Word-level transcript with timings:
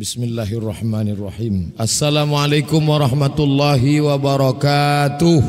Bismillahirrahmanirrahim. 0.00 1.76
Assalamualaikum 1.76 2.80
warahmatullahi 2.80 4.00
wabarakatuh. 4.00 5.44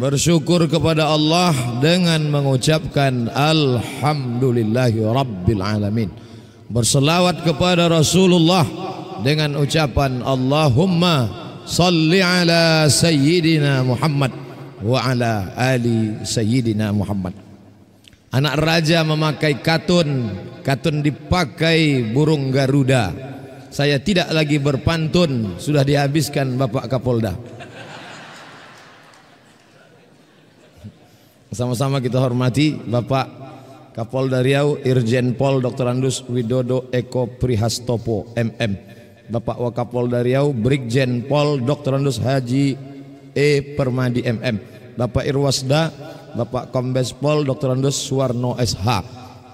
Bersyukur 0.00 0.64
kepada 0.64 1.12
Allah 1.12 1.52
dengan 1.84 2.24
mengucapkan 2.32 3.28
Alhamdulillahi 3.36 5.12
Rabbil 5.12 5.60
Alamin 5.60 6.08
Berselawat 6.72 7.44
kepada 7.44 7.92
Rasulullah 7.92 8.64
dengan 9.20 9.60
ucapan 9.60 10.24
Allahumma 10.24 11.28
salli 11.68 12.24
ala 12.24 12.88
Sayyidina 12.88 13.84
Muhammad 13.84 14.32
wa 14.80 15.04
ala 15.04 15.52
ali 15.52 16.16
Sayyidina 16.24 16.88
Muhammad 16.96 17.43
Anak 18.34 18.58
raja 18.58 19.06
memakai 19.06 19.62
katun, 19.62 20.34
katun 20.66 21.06
dipakai 21.06 22.02
burung 22.10 22.50
Garuda. 22.50 23.14
Saya 23.70 24.02
tidak 24.02 24.26
lagi 24.34 24.58
berpantun, 24.58 25.54
sudah 25.62 25.86
dihabiskan 25.86 26.58
Bapak 26.58 26.90
Kapolda. 26.90 27.38
Sama-sama 31.54 32.02
kita 32.02 32.18
hormati 32.18 32.74
Bapak 32.74 33.26
Kapolda 33.94 34.42
Riau 34.42 34.82
Irjen 34.82 35.38
Pol 35.38 35.62
Dr. 35.62 35.86
Andus 35.94 36.26
Widodo 36.26 36.90
Eko 36.90 37.30
Prihastopo 37.38 38.34
MM. 38.34 38.72
Bapak 39.30 39.62
Wakapolda 39.62 40.26
Riau 40.26 40.50
Brigjen 40.50 41.30
Pol 41.30 41.62
Dr. 41.62 42.02
Andus 42.02 42.18
Haji 42.18 42.74
E 43.30 43.78
Permadi 43.78 44.26
MM. 44.26 44.58
Bapak 44.98 45.22
Irwasda 45.22 46.13
Bapak 46.34 46.74
Kombes 46.74 47.14
Pol 47.14 47.46
Dr. 47.46 47.78
Andus 47.78 47.98
Suwarno 48.02 48.58
SH. 48.58 48.86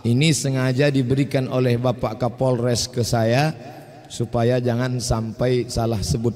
Ini 0.00 0.33
sengaja 0.33 0.89
diberikan 0.89 1.45
oleh 1.53 1.77
Bapak 1.77 2.17
Kapolres 2.17 2.89
ke 2.89 3.05
saya 3.05 3.53
supaya 4.09 4.56
jangan 4.56 4.97
sampai 4.97 5.69
salah 5.69 6.00
sebut. 6.00 6.33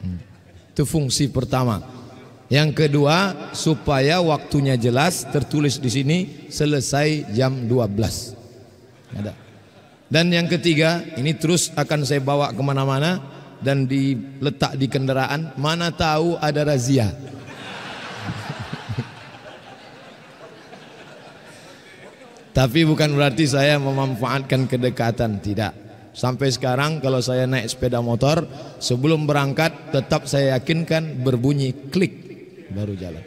Hmm. 0.00 0.18
Itu 0.72 0.88
fungsi 0.88 1.28
pertama. 1.28 1.84
Yang 2.48 2.88
kedua, 2.88 3.52
supaya 3.52 4.24
waktunya 4.24 4.80
jelas 4.80 5.28
tertulis 5.28 5.76
di 5.76 5.92
sini 5.92 6.18
selesai 6.48 7.36
jam 7.36 7.68
12. 7.68 8.32
Ada. 9.12 9.36
Dan 10.08 10.32
yang 10.32 10.48
ketiga, 10.48 11.04
ini 11.20 11.36
terus 11.36 11.68
akan 11.76 12.08
saya 12.08 12.24
bawa 12.24 12.48
ke 12.56 12.62
mana-mana 12.64 13.20
dan 13.60 13.84
diletak 13.84 14.80
di 14.80 14.88
kendaraan. 14.88 15.52
Mana 15.60 15.92
tahu 15.92 16.40
ada 16.40 16.64
razia. 16.64 17.12
Tapi 22.58 22.82
bukan 22.82 23.14
berarti 23.14 23.46
saya 23.46 23.78
memanfaatkan 23.78 24.66
kedekatan, 24.66 25.38
tidak. 25.38 25.78
Sampai 26.10 26.50
sekarang 26.50 26.98
kalau 26.98 27.22
saya 27.22 27.46
naik 27.46 27.70
sepeda 27.70 28.02
motor, 28.02 28.42
sebelum 28.82 29.30
berangkat 29.30 29.94
tetap 29.94 30.26
saya 30.26 30.58
yakinkan 30.58 31.22
berbunyi 31.22 31.70
klik 31.94 32.18
baru 32.74 32.98
jalan. 32.98 33.22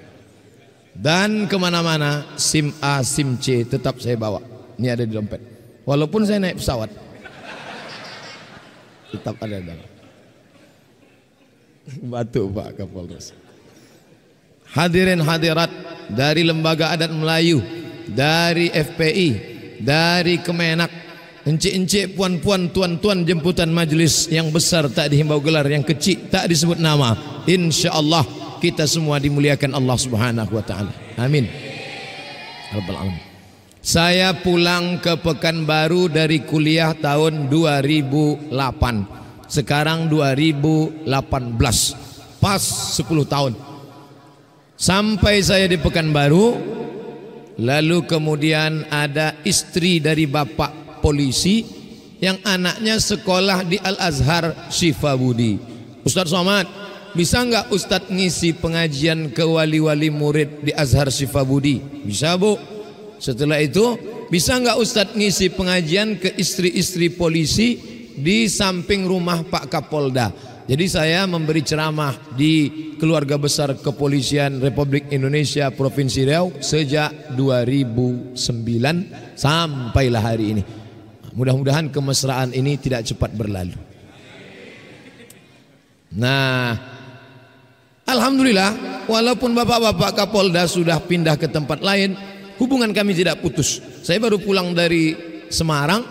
Dan 0.91 1.47
ke 1.47 1.55
mana-mana 1.55 2.35
SIM 2.35 2.75
A, 2.83 2.99
SIM 3.07 3.39
C 3.39 3.63
tetap 3.63 4.03
saya 4.03 4.19
bawa. 4.19 4.43
Ini 4.75 4.99
ada 4.99 5.07
di 5.07 5.15
dompet. 5.15 5.39
Walaupun 5.87 6.27
saya 6.27 6.43
naik 6.43 6.59
pesawat, 6.59 6.91
tetap 9.15 9.39
ada 9.39 9.63
dalam. 9.63 9.87
Batu 12.11 12.51
Pak 12.51 12.83
Kapolres. 12.83 13.31
Hadirin 14.75 15.23
hadirat 15.23 15.71
dari 16.11 16.43
Lembaga 16.43 16.91
Adat 16.91 17.15
Melayu 17.15 17.80
dari 18.09 18.71
FPI, 18.71 19.29
dari 19.81 20.39
Kemenak, 20.41 20.91
encik-encik, 21.45 22.13
puan-puan, 22.13 22.69
tuan-tuan 22.69 23.25
jemputan 23.25 23.69
majlis 23.73 24.29
yang 24.29 24.53
besar 24.53 24.89
tak 24.89 25.09
dihimbau 25.09 25.41
gelar, 25.41 25.65
yang 25.65 25.85
kecil 25.85 26.29
tak 26.29 26.49
disebut 26.49 26.77
nama. 26.77 27.17
Insya 27.49 27.93
Allah 27.97 28.23
kita 28.61 28.85
semua 28.85 29.17
dimuliakan 29.17 29.73
Allah 29.73 29.97
Subhanahu 29.97 30.53
Wa 30.53 30.63
Taala. 30.63 30.93
Amin. 31.17 31.49
Rabbal 32.71 32.97
alamin. 32.97 33.23
Saya 33.81 34.37
pulang 34.37 35.01
ke 35.01 35.17
Pekanbaru 35.17 36.05
dari 36.05 36.45
kuliah 36.45 36.93
tahun 36.93 37.49
2008. 37.49 38.53
Sekarang 39.49 40.05
2018. 40.05 41.01
Pas 42.37 42.61
10 42.61 43.25
tahun. 43.25 43.57
Sampai 44.77 45.41
saya 45.41 45.65
di 45.65 45.81
Pekanbaru, 45.81 46.57
Lalu 47.59 48.07
kemudian 48.07 48.87
ada 48.87 49.35
istri 49.43 49.99
dari 49.99 50.23
bapak 50.29 51.03
polisi 51.03 51.65
yang 52.21 52.37
anaknya 52.45 53.01
sekolah 53.01 53.65
di 53.65 53.81
Al-Azhar 53.81 54.69
Syifa 54.69 55.17
Budi. 55.17 55.57
Ustaz 56.05 56.29
Somad, 56.31 56.69
bisa 57.11 57.43
enggak 57.43 57.67
Ustaz 57.73 58.07
ngisi 58.07 58.55
pengajian 58.55 59.33
ke 59.35 59.43
wali-wali 59.43 60.07
murid 60.13 60.63
di 60.63 60.71
Azhar 60.71 61.11
Syifa 61.11 61.43
Budi? 61.43 61.81
Bisa 62.05 62.39
bu. 62.39 62.55
Setelah 63.19 63.59
itu, 63.59 63.99
bisa 64.31 64.55
enggak 64.55 64.79
Ustaz 64.79 65.11
ngisi 65.11 65.51
pengajian 65.51 66.15
ke 66.21 66.31
istri-istri 66.39 67.11
polisi 67.11 67.77
di 68.15 68.47
samping 68.47 69.03
rumah 69.03 69.43
Pak 69.43 69.67
Kapolda? 69.67 70.31
Jadi 70.69 70.85
saya 70.85 71.25
memberi 71.25 71.65
ceramah 71.65 72.13
di 72.37 72.69
keluarga 73.01 73.35
besar 73.41 73.73
kepolisian 73.81 74.61
Republik 74.61 75.09
Indonesia 75.09 75.73
Provinsi 75.73 76.21
Riau 76.21 76.53
sejak 76.61 77.33
2009 77.33 78.37
sampailah 79.33 80.21
hari 80.21 80.45
ini. 80.53 80.63
Mudah-mudahan 81.33 81.89
kemesraan 81.89 82.53
ini 82.53 82.77
tidak 82.77 83.07
cepat 83.09 83.33
berlalu. 83.33 83.73
Nah, 86.11 86.75
Alhamdulillah 88.03 88.75
walaupun 89.07 89.55
bapak-bapak 89.55 90.11
Kapolda 90.11 90.67
sudah 90.67 90.99
pindah 90.99 91.39
ke 91.39 91.47
tempat 91.47 91.79
lain, 91.79 92.13
hubungan 92.59 92.91
kami 92.91 93.15
tidak 93.15 93.39
putus. 93.39 93.79
Saya 94.03 94.19
baru 94.19 94.37
pulang 94.37 94.75
dari 94.75 95.15
Semarang 95.51 96.03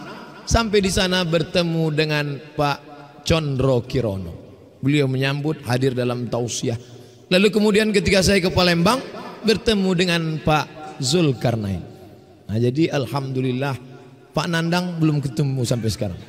sampai 0.44 0.84
di 0.84 0.93
sana 0.93 1.25
bertemu 1.25 1.84
dengan 1.93 2.37
Pak 2.56 2.78
Condro 3.25 3.84
Kirono. 3.84 4.39
Beliau 4.80 5.06
menyambut 5.06 5.60
hadir 5.68 5.92
dalam 5.92 6.28
tausiah. 6.28 6.76
Lalu 7.30 7.52
kemudian 7.52 7.92
ketika 7.92 8.24
saya 8.24 8.41
ke 8.41 8.50
Palembang 8.50 8.98
bertemu 9.44 9.91
dengan 9.94 10.22
Pak 10.41 10.98
Zulkarnain. 11.00 11.84
Nah, 12.50 12.58
jadi 12.58 12.90
alhamdulillah 12.90 13.78
Pak 14.34 14.46
Nandang 14.50 14.98
belum 14.98 15.22
ketemu 15.22 15.62
sampai 15.62 15.90
sekarang. 15.92 16.20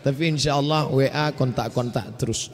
Tapi 0.00 0.22
insya 0.32 0.56
Allah 0.56 0.88
WA 0.88 1.34
kontak-kontak 1.36 2.16
terus. 2.16 2.48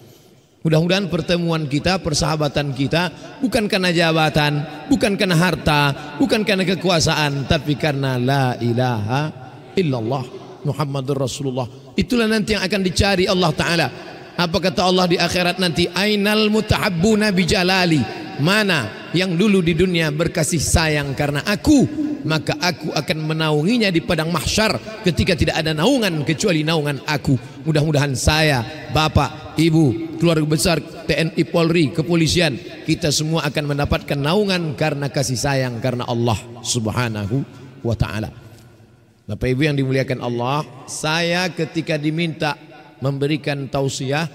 Mudah-mudahan 0.67 1.07
pertemuan 1.07 1.71
kita, 1.71 2.03
persahabatan 2.03 2.75
kita 2.75 3.15
bukan 3.39 3.71
karena 3.71 3.95
jabatan, 3.95 4.67
bukan 4.91 5.15
karena 5.15 5.39
harta, 5.39 5.81
bukan 6.19 6.43
karena 6.43 6.67
kekuasaan, 6.67 7.47
tapi 7.47 7.79
karena 7.79 8.19
la 8.19 8.59
ilaha 8.59 9.31
illallah 9.79 10.27
Muhammadur 10.67 11.23
Rasulullah. 11.23 11.71
Itulah 11.95 12.27
nanti 12.27 12.59
yang 12.59 12.67
akan 12.67 12.83
dicari 12.83 13.31
Allah 13.31 13.55
Ta'ala. 13.55 13.87
Apa 14.37 14.61
kata 14.61 14.85
Allah 14.85 15.09
di 15.09 15.17
akhirat 15.17 15.57
nanti? 15.57 15.89
Ainal 15.97 16.53
mutahabbuna 16.53 17.33
bijalali. 17.33 18.01
Mana 18.37 19.09
yang 19.17 19.33
dulu 19.33 19.65
di 19.65 19.73
dunia 19.73 20.13
berkasih 20.13 20.61
sayang 20.61 21.17
karena 21.17 21.41
aku, 21.41 21.89
maka 22.29 22.53
aku 22.61 22.93
akan 22.93 23.33
menaunginya 23.33 23.89
di 23.89 24.05
padang 24.05 24.29
mahsyar 24.29 24.77
ketika 25.01 25.33
tidak 25.33 25.57
ada 25.57 25.73
naungan 25.73 26.21
kecuali 26.21 26.61
naungan 26.61 27.01
aku. 27.09 27.33
Mudah-mudahan 27.65 28.13
saya, 28.13 28.61
bapak, 28.93 29.57
ibu, 29.57 30.21
keluarga 30.21 30.45
besar 30.45 30.85
TNI 30.85 31.45
Polri, 31.49 31.97
kepolisian, 31.97 32.61
kita 32.85 33.09
semua 33.09 33.49
akan 33.49 33.73
mendapatkan 33.73 34.21
naungan 34.21 34.77
karena 34.77 35.09
kasih 35.09 35.41
sayang 35.41 35.81
karena 35.81 36.05
Allah 36.05 36.37
Subhanahu 36.61 37.41
wa 37.81 37.97
taala. 37.97 38.29
Bapak 39.27 39.49
Ibu 39.49 39.67
yang 39.67 39.75
dimuliakan 39.75 40.23
Allah, 40.23 40.63
saya 40.87 41.51
ketika 41.51 41.99
diminta 41.99 42.55
memberikan 43.07 43.71
tausiah 43.71 44.27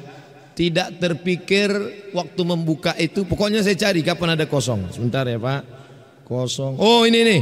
tidak 0.55 0.99
terpikir 0.99 1.71
waktu 2.15 2.41
membuka 2.47 2.95
itu. 2.95 3.27
Pokoknya 3.27 3.59
saya 3.59 3.75
cari 3.75 3.99
kapan 3.99 4.39
ada 4.39 4.47
kosong. 4.47 4.87
Sebentar 4.95 5.27
ya 5.27 5.35
Pak. 5.35 5.61
Kosong. 6.23 6.79
Oh 6.79 7.03
ini 7.03 7.19
nih. 7.27 7.41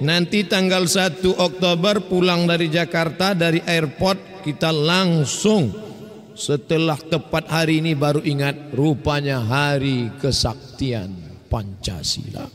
Nanti 0.00 0.48
tanggal 0.48 0.88
1 0.88 1.22
Oktober 1.36 2.02
pulang 2.08 2.48
dari 2.48 2.72
Jakarta 2.72 3.36
dari 3.36 3.60
airport 3.62 4.42
kita 4.42 4.72
langsung. 4.72 5.70
Setelah 6.34 6.98
tepat 6.98 7.46
hari 7.46 7.78
ini 7.78 7.94
baru 7.94 8.18
ingat 8.18 8.74
rupanya 8.74 9.38
hari 9.38 10.10
kesaktian 10.18 11.14
Pancasila. 11.46 12.50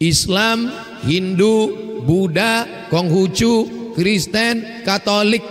Islam, 0.00 0.70
Hindu, 1.02 1.56
Buddha, 2.06 2.86
Konghucu, 2.88 3.79
Kristen, 4.00 4.80
Katolik. 4.80 5.44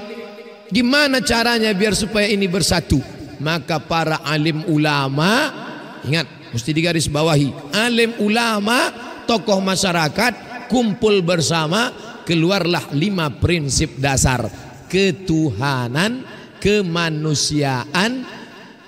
Gimana 0.74 1.22
caranya 1.22 1.70
biar 1.70 1.94
supaya 1.94 2.26
ini 2.26 2.50
bersatu? 2.50 2.98
Maka 3.38 3.78
para 3.78 4.26
alim 4.26 4.66
ulama, 4.66 5.54
ingat, 6.02 6.50
mesti 6.50 6.74
digaris 6.74 7.06
bawahi. 7.06 7.54
Alim 7.78 8.18
ulama 8.18 8.90
tokoh 9.30 9.62
masyarakat 9.62 10.66
kumpul 10.66 11.22
bersama 11.22 11.94
keluarlah 12.26 12.90
lima 12.98 13.30
prinsip 13.30 14.02
dasar 14.02 14.50
ketuhanan, 14.90 16.26
kemanusiaan, 16.58 18.26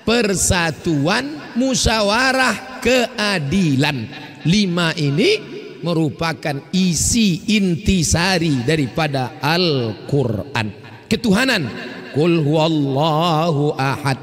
persatuan, 0.01 1.53
musyawarah, 1.53 2.81
keadilan. 2.81 4.09
Lima 4.41 4.89
ini 4.97 5.50
merupakan 5.81 6.57
isi 6.73 7.57
intisari 7.57 8.63
daripada 8.65 9.37
Al-Quran. 9.41 10.67
Ketuhanan. 11.09 11.63
Kul 12.11 12.43
huwallahu 12.43 13.75
ahad. 13.79 14.19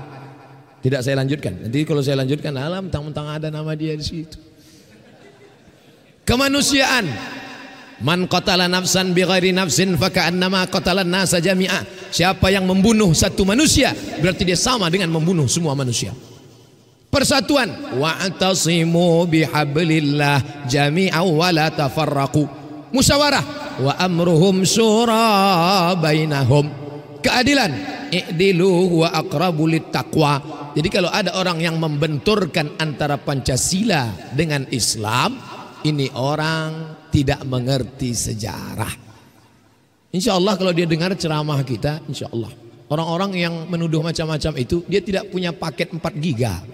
Tidak 0.78 1.00
saya 1.02 1.18
lanjutkan. 1.20 1.66
Nanti 1.66 1.82
kalau 1.82 2.04
saya 2.04 2.20
lanjutkan 2.22 2.54
alam 2.54 2.86
tentang-tentang 2.86 3.26
ada 3.28 3.48
nama 3.50 3.72
dia 3.74 3.96
di 3.98 4.04
situ. 4.04 4.38
Kemanusiaan. 6.22 7.08
Man 7.98 8.30
qatala 8.30 8.70
nafsan 8.70 9.10
bighairi 9.10 9.50
nafsin 9.50 9.98
faka'annama 9.98 10.70
qatala 10.70 11.02
nasa 11.02 11.42
jami'a. 11.42 11.82
Siapa 12.14 12.46
yang 12.54 12.62
membunuh 12.62 13.10
satu 13.10 13.42
manusia 13.42 13.90
berarti 14.22 14.46
dia 14.46 14.54
sama 14.54 14.86
dengan 14.86 15.10
membunuh 15.10 15.50
semua 15.50 15.74
manusia. 15.74 16.14
Persatuan. 17.08 17.96
Wa'tasimu 17.96 19.24
bihablillah 19.26 20.68
jami'a 20.68 21.24
wa 21.24 21.48
la 21.48 21.72
tafarraqu. 21.72 22.44
Musyawarah. 22.92 23.44
Wa 23.80 23.92
amruhum 23.96 24.64
syura 24.64 25.92
bainahum. 25.96 26.68
Keadilan. 27.24 27.72
I'dilu 28.08 29.04
wa 29.04 29.08
aqrabu 29.12 29.68
taqwa. 29.92 30.40
Jadi 30.72 30.88
kalau 30.88 31.10
ada 31.12 31.36
orang 31.36 31.60
yang 31.60 31.76
membenturkan 31.76 32.80
antara 32.80 33.20
Pancasila 33.20 34.32
dengan 34.32 34.64
Islam, 34.72 35.36
ini 35.84 36.08
orang 36.16 36.96
tidak 37.12 37.44
mengerti 37.44 38.16
sejarah. 38.16 38.92
Insya 40.08 40.40
Allah 40.40 40.56
kalau 40.56 40.72
dia 40.72 40.88
dengar 40.88 41.12
ceramah 41.20 41.60
kita, 41.64 42.00
insya 42.08 42.32
Allah. 42.32 42.48
Orang-orang 42.88 43.36
yang 43.36 43.54
menuduh 43.68 44.00
macam-macam 44.00 44.56
itu, 44.56 44.80
dia 44.88 45.04
tidak 45.04 45.28
punya 45.28 45.52
paket 45.52 45.92
4 45.92 46.00
giga. 46.16 46.64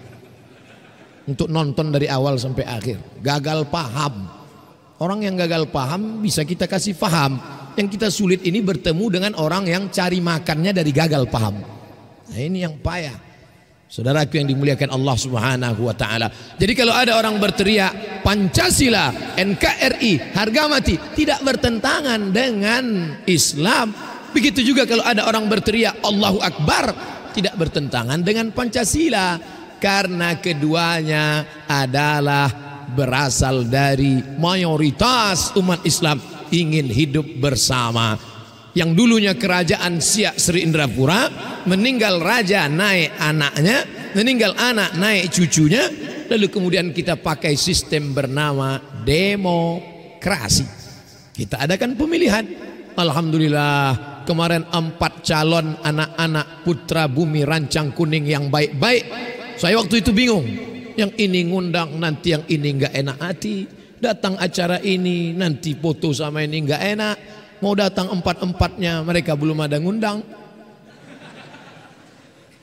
Untuk 1.25 1.49
nonton 1.49 1.89
dari 1.89 2.05
awal 2.05 2.37
sampai 2.37 2.65
akhir. 2.69 3.01
Gagal 3.25 3.69
paham. 3.73 4.29
Orang 5.01 5.25
yang 5.25 5.35
gagal 5.35 5.73
paham 5.73 6.21
bisa 6.21 6.45
kita 6.45 6.69
kasih 6.69 6.95
paham. 6.95 7.41
Yang 7.75 7.89
kita 7.99 8.09
sulit 8.13 8.41
ini 8.47 8.61
bertemu 8.61 9.05
dengan 9.11 9.33
orang 9.41 9.67
yang 9.67 9.89
cari 9.91 10.21
makannya 10.21 10.71
dari 10.71 10.93
gagal 10.95 11.27
paham. 11.33 11.59
Nah 12.31 12.39
ini 12.39 12.63
yang 12.63 12.77
payah. 12.79 13.35
Saudaraku 13.95 14.43
yang 14.43 14.51
dimuliakan 14.51 14.91
Allah 14.91 15.17
Subhanahu 15.17 15.87
wa 15.87 15.95
taala. 15.95 16.27
Jadi 16.59 16.73
kalau 16.75 16.91
ada 16.91 17.15
orang 17.15 17.39
berteriak 17.39 18.25
Pancasila, 18.27 19.37
NKRI, 19.39 20.35
harga 20.35 20.63
mati 20.67 20.99
tidak 21.15 21.39
bertentangan 21.47 22.35
dengan 22.35 23.15
Islam. 23.29 23.95
Begitu 24.35 24.67
juga 24.67 24.83
kalau 24.83 25.07
ada 25.07 25.31
orang 25.31 25.47
berteriak 25.47 26.03
Allahu 26.03 26.43
Akbar 26.43 26.91
tidak 27.39 27.55
bertentangan 27.55 28.19
dengan 28.23 28.51
Pancasila 28.51 29.39
karena 29.85 30.41
keduanya 30.41 31.45
adalah 31.69 32.49
berasal 32.97 33.69
dari 33.69 34.17
mayoritas 34.41 35.53
umat 35.61 35.85
Islam 35.85 36.17
ingin 36.49 36.89
hidup 36.89 37.29
bersama. 37.37 38.17
Yang 38.73 38.91
dulunya 38.97 39.37
kerajaan 39.37 40.01
Siak 40.01 40.41
Sri 40.41 40.65
Indrapura 40.65 41.29
meninggal 41.69 42.19
raja 42.19 42.65
naik 42.65 43.13
anaknya 43.21 43.85
meninggal 44.17 44.57
anak 44.57 44.97
naik 44.97 45.31
cucunya 45.31 45.85
lalu 46.33 46.49
kemudian 46.49 46.91
kita 46.91 47.21
pakai 47.21 47.53
sistem 47.55 48.17
bernama 48.17 48.81
demokrasi. 49.05 50.65
Kita 51.37 51.61
adakan 51.61 51.93
pemilihan. 51.95 52.73
Alhamdulillah 52.95 54.23
kemarin 54.25 54.65
empat 54.71 55.23
calon 55.23 55.77
anak-anak 55.85 56.65
putra 56.65 57.05
bumi 57.07 57.45
rancang 57.47 57.93
kuning 57.93 58.27
yang 58.27 58.49
baik-baik 58.49 59.35
saya 59.61 59.79
waktu 59.79 60.03
itu 60.03 60.11
bingung 60.11 60.47
yang 60.95 61.11
ini 61.19 61.51
ngundang 61.51 61.99
nanti 61.99 62.35
yang 62.35 62.45
ini 62.47 62.69
enggak 62.79 62.93
enak 62.95 63.19
hati 63.19 63.67
datang 63.99 64.39
acara 64.39 64.79
ini 64.83 65.35
nanti 65.35 65.75
foto 65.75 66.15
sama 66.15 66.45
ini 66.45 66.63
enggak 66.63 66.83
enak 66.83 67.17
Mau 67.65 67.73
datang 67.73 68.13
empat-empatnya 68.13 69.01
mereka 69.01 69.33
belum 69.33 69.65
ada 69.65 69.81
ngundang. 69.81 70.21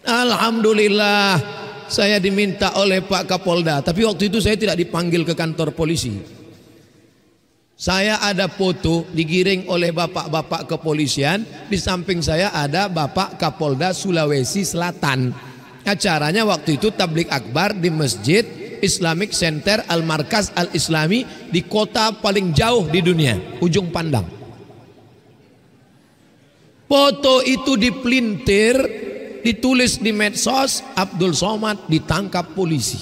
Alhamdulillah 0.05 1.41
saya 1.89 2.21
diminta 2.21 2.77
oleh 2.77 3.01
Pak 3.01 3.25
Kapolda. 3.25 3.81
Tapi 3.81 4.05
waktu 4.05 4.29
itu 4.29 4.37
saya 4.37 4.53
tidak 4.53 4.77
dipanggil 4.77 5.25
ke 5.25 5.33
kantor 5.33 5.73
polisi. 5.73 6.21
Saya 7.73 8.21
ada 8.21 8.45
foto 8.45 9.09
digiring 9.09 9.65
oleh 9.65 9.89
bapak-bapak 9.89 10.69
kepolisian. 10.69 11.41
Di 11.65 11.81
samping 11.81 12.21
saya 12.21 12.53
ada 12.53 12.85
Bapak 12.85 13.41
Kapolda 13.41 13.89
Sulawesi 13.89 14.61
Selatan. 14.61 15.33
Acaranya 15.81 16.45
waktu 16.45 16.77
itu 16.77 16.93
tablik 16.93 17.31
akbar 17.33 17.73
di 17.73 17.89
masjid 17.89 18.45
Islamic 18.81 19.33
Center 19.33 19.85
Al 19.85 20.01
Markas 20.01 20.49
Al 20.57 20.69
Islami 20.73 21.23
di 21.49 21.61
kota 21.65 22.13
paling 22.17 22.51
jauh 22.51 22.89
di 22.89 22.99
dunia, 23.01 23.37
ujung 23.61 23.93
pandang. 23.93 24.25
Foto 26.91 27.39
itu 27.39 27.79
dipelintir, 27.79 28.75
ditulis 29.45 29.95
di 30.03 30.11
medsos, 30.11 30.83
Abdul 30.91 31.31
Somad 31.31 31.87
ditangkap 31.87 32.51
polisi. 32.51 32.99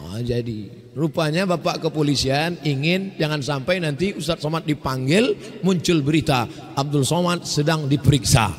Oh, 0.00 0.18
jadi 0.18 0.66
rupanya 0.96 1.46
Bapak 1.46 1.86
kepolisian 1.86 2.58
ingin 2.66 3.14
jangan 3.14 3.38
sampai 3.38 3.78
nanti 3.78 4.16
Ustadz 4.16 4.42
Somad 4.42 4.66
dipanggil 4.66 5.36
muncul 5.62 6.02
berita 6.02 6.48
Abdul 6.74 7.06
Somad 7.06 7.46
sedang 7.46 7.86
diperiksa. 7.86 8.50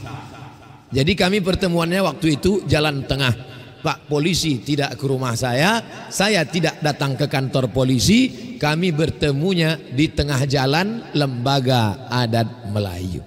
Jadi 0.92 1.16
kami 1.16 1.40
pertemuannya 1.40 2.04
waktu 2.04 2.38
itu 2.40 2.68
jalan 2.68 3.08
tengah. 3.08 3.50
Pak 3.82 4.06
polisi 4.06 4.62
tidak 4.62 4.94
ke 4.94 5.10
rumah 5.10 5.34
saya, 5.34 5.82
saya 6.14 6.46
tidak 6.46 6.78
datang 6.86 7.18
ke 7.18 7.26
kantor 7.26 7.74
polisi, 7.74 8.54
kami 8.62 8.94
bertemunya 8.94 9.74
di 9.74 10.06
tengah 10.06 10.46
jalan 10.46 11.02
lembaga 11.18 12.06
adat 12.06 12.70
Melayu. 12.70 13.26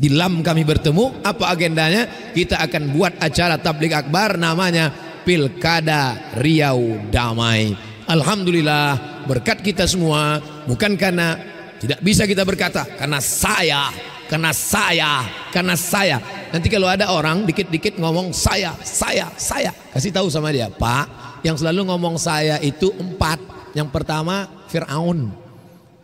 Di 0.00 0.08
LAM 0.08 0.40
kami 0.40 0.64
bertemu, 0.64 1.20
apa 1.20 1.52
agendanya? 1.52 2.32
Kita 2.32 2.56
akan 2.64 2.96
buat 2.96 3.20
acara 3.20 3.60
tablik 3.60 3.92
akbar 3.92 4.40
namanya 4.40 4.88
Pilkada 5.28 6.34
Riau 6.40 7.12
Damai. 7.12 7.76
Alhamdulillah 8.08 9.22
berkat 9.28 9.60
kita 9.60 9.86
semua 9.86 10.40
bukan 10.64 10.96
karena 10.96 11.38
tidak 11.78 12.00
bisa 12.00 12.26
kita 12.26 12.42
berkata 12.42 12.88
karena 12.96 13.20
saya, 13.22 13.92
karena 14.26 14.50
saya, 14.56 15.12
karena 15.52 15.76
saya. 15.76 16.41
Nanti 16.52 16.68
kalau 16.68 16.84
ada 16.84 17.08
orang 17.08 17.48
dikit-dikit 17.48 17.96
ngomong 17.96 18.36
saya, 18.36 18.76
saya, 18.84 19.32
saya, 19.40 19.72
kasih 19.88 20.12
tahu 20.12 20.28
sama 20.28 20.52
dia, 20.52 20.68
Pak, 20.68 21.40
yang 21.40 21.56
selalu 21.56 21.88
ngomong 21.88 22.20
saya 22.20 22.60
itu 22.60 22.92
empat. 22.92 23.40
Yang 23.72 23.88
pertama 23.88 24.52
Fir'aun, 24.68 25.32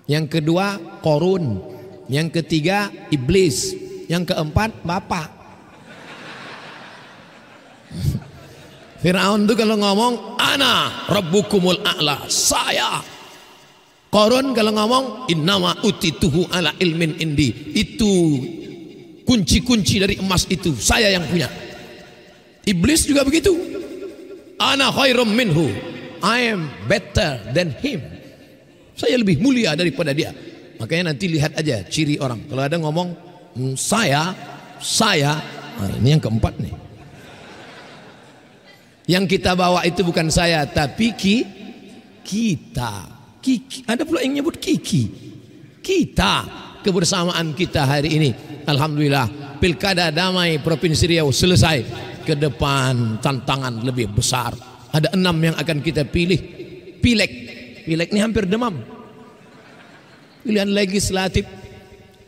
yang 0.09 0.25
kedua 0.25 0.81
Korun, 1.05 1.61
yang 2.09 2.33
ketiga 2.33 2.89
Iblis, 3.13 3.77
yang 4.09 4.25
keempat 4.25 4.89
bapak. 4.89 5.29
Fir'aun 9.05 9.45
itu 9.45 9.53
kalau 9.53 9.77
ngomong 9.77 10.41
ana 10.41 11.05
rabbukumul 11.13 11.85
a'la, 11.85 12.25
saya. 12.33 13.05
Korun 14.09 14.57
kalau 14.57 14.73
ngomong 14.73 15.05
innama 15.29 15.77
utituhu 15.85 16.49
ala 16.49 16.73
ilmin 16.81 17.21
indi. 17.21 17.77
Itu 17.77 18.41
kunci-kunci 19.29 20.01
dari 20.01 20.17
emas 20.17 20.49
itu 20.49 20.73
saya 20.81 21.13
yang 21.13 21.29
punya. 21.29 21.53
Iblis 22.65 23.05
juga 23.05 23.29
begitu. 23.29 23.53
Ana 24.57 24.89
khairum 24.89 25.29
minhu. 25.29 25.69
I 26.25 26.51
am 26.51 26.73
better 26.89 27.53
than 27.53 27.77
him. 27.85 28.01
Saya 28.97 29.21
lebih 29.21 29.39
mulia 29.39 29.77
daripada 29.77 30.17
dia. 30.17 30.33
Makanya 30.81 31.13
nanti 31.15 31.29
lihat 31.29 31.55
aja 31.55 31.85
ciri 31.87 32.17
orang. 32.19 32.43
Kalau 32.49 32.63
ada 32.65 32.75
ngomong 32.81 33.29
Hmm, 33.59 33.75
saya, 33.75 34.39
saya, 34.79 35.35
nah 35.83 35.91
ini 35.99 36.15
yang 36.15 36.23
keempat 36.23 36.55
nih. 36.63 36.75
Yang 39.11 39.25
kita 39.35 39.59
bawa 39.59 39.83
itu 39.83 40.07
bukan 40.07 40.31
saya, 40.31 40.63
tapi 40.63 41.11
ki, 41.11 41.37
kita. 42.23 43.19
Kiki. 43.43 43.83
Ada 43.83 44.07
pula 44.07 44.23
yang 44.23 44.39
nyebut 44.39 44.63
kiki. 44.63 45.11
Kita, 45.83 46.47
kebersamaan 46.83 47.55
kita 47.55 47.85
hari 47.85 48.17
ini. 48.19 48.31
Alhamdulillah, 48.69 49.57
pilkada 49.63 50.13
damai 50.13 50.61
Provinsi 50.61 51.05
Riau 51.09 51.31
selesai. 51.33 52.07
Ke 52.25 52.37
depan 52.37 53.25
tantangan 53.25 53.81
lebih 53.81 54.13
besar. 54.13 54.53
Ada 54.93 55.17
enam 55.17 55.37
yang 55.41 55.57
akan 55.57 55.79
kita 55.81 56.05
pilih. 56.05 56.37
Pilek, 57.01 57.33
pilek 57.89 58.13
ini 58.13 58.21
hampir 58.21 58.45
demam. 58.45 58.77
Pilihan 60.45 60.69
legislatif 60.69 61.49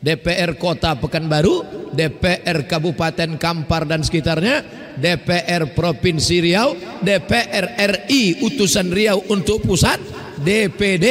DPR 0.01 0.57
Kota 0.57 0.97
Pekanbaru, 0.97 1.61
DPR 1.93 2.65
Kabupaten 2.65 3.37
Kampar 3.37 3.85
dan 3.85 4.01
sekitarnya, 4.01 4.65
DPR 4.97 5.77
Provinsi 5.77 6.41
Riau, 6.41 6.73
DPR 7.05 7.77
RI 7.77 8.41
utusan 8.41 8.89
Riau 8.89 9.21
untuk 9.29 9.61
pusat, 9.61 10.01
DPD 10.41 11.05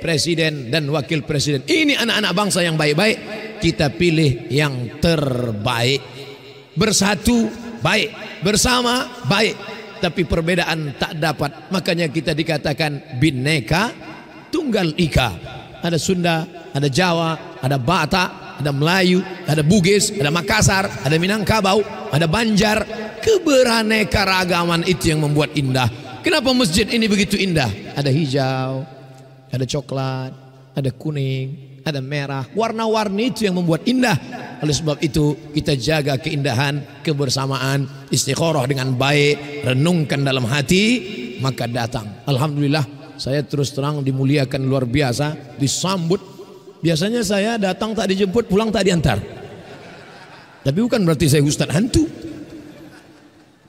presiden 0.00 0.72
dan 0.72 0.88
wakil 0.88 1.22
presiden. 1.22 1.62
Ini 1.68 2.00
anak-anak 2.00 2.32
bangsa 2.32 2.64
yang 2.64 2.74
baik-baik, 2.80 3.18
kita 3.60 3.92
pilih 3.94 4.48
yang 4.48 4.98
terbaik. 4.98 6.02
Bersatu 6.74 7.46
baik, 7.84 8.40
bersama 8.40 9.22
baik, 9.28 9.54
tapi 10.00 10.24
perbedaan 10.24 10.96
tak 10.96 11.20
dapat. 11.20 11.68
Makanya 11.68 12.08
kita 12.08 12.32
dikatakan 12.32 13.20
bineka 13.20 13.92
tunggal 14.48 14.96
ika. 14.96 15.30
Ada 15.80 15.96
Sunda, 16.00 16.44
ada 16.72 16.88
Jawa, 16.88 17.60
ada 17.60 17.76
Batak, 17.80 18.60
ada 18.60 18.70
Melayu, 18.72 19.24
ada 19.48 19.64
Bugis, 19.64 20.12
ada 20.12 20.28
Makassar, 20.28 21.04
ada 21.04 21.16
Minangkabau, 21.16 21.80
ada 22.12 22.26
Banjar. 22.28 22.84
Keberaneka 23.20 24.24
itu 24.88 25.12
yang 25.12 25.20
membuat 25.24 25.52
indah. 25.52 26.09
Kenapa 26.20 26.52
masjid 26.52 26.84
ini 26.84 27.08
begitu 27.08 27.40
indah? 27.40 27.72
Ada 27.96 28.12
hijau, 28.12 28.84
ada 29.48 29.64
coklat, 29.64 30.32
ada 30.76 30.90
kuning, 30.92 31.80
ada 31.80 32.04
merah. 32.04 32.44
Warna-warni 32.52 33.32
itu 33.32 33.48
yang 33.48 33.56
membuat 33.56 33.88
indah. 33.88 34.16
Oleh 34.60 34.76
sebab 34.76 35.00
itu 35.00 35.32
kita 35.56 35.72
jaga 35.80 36.20
keindahan, 36.20 37.00
kebersamaan, 37.00 37.88
istiqoroh 38.12 38.68
dengan 38.68 38.92
baik, 38.92 39.64
renungkan 39.64 40.20
dalam 40.20 40.44
hati, 40.44 40.84
maka 41.40 41.64
datang. 41.64 42.04
Alhamdulillah 42.28 43.16
saya 43.16 43.40
terus 43.40 43.72
terang 43.72 44.04
dimuliakan 44.04 44.60
luar 44.64 44.84
biasa, 44.84 45.56
disambut. 45.56 46.20
Biasanya 46.80 47.20
saya 47.24 47.56
datang 47.60 47.96
tak 47.96 48.08
dijemput, 48.12 48.48
pulang 48.48 48.68
tak 48.68 48.88
diantar. 48.88 49.20
Tapi 50.60 50.78
bukan 50.80 51.00
berarti 51.04 51.28
saya 51.28 51.40
ustadz 51.44 51.72
hantu. 51.72 52.04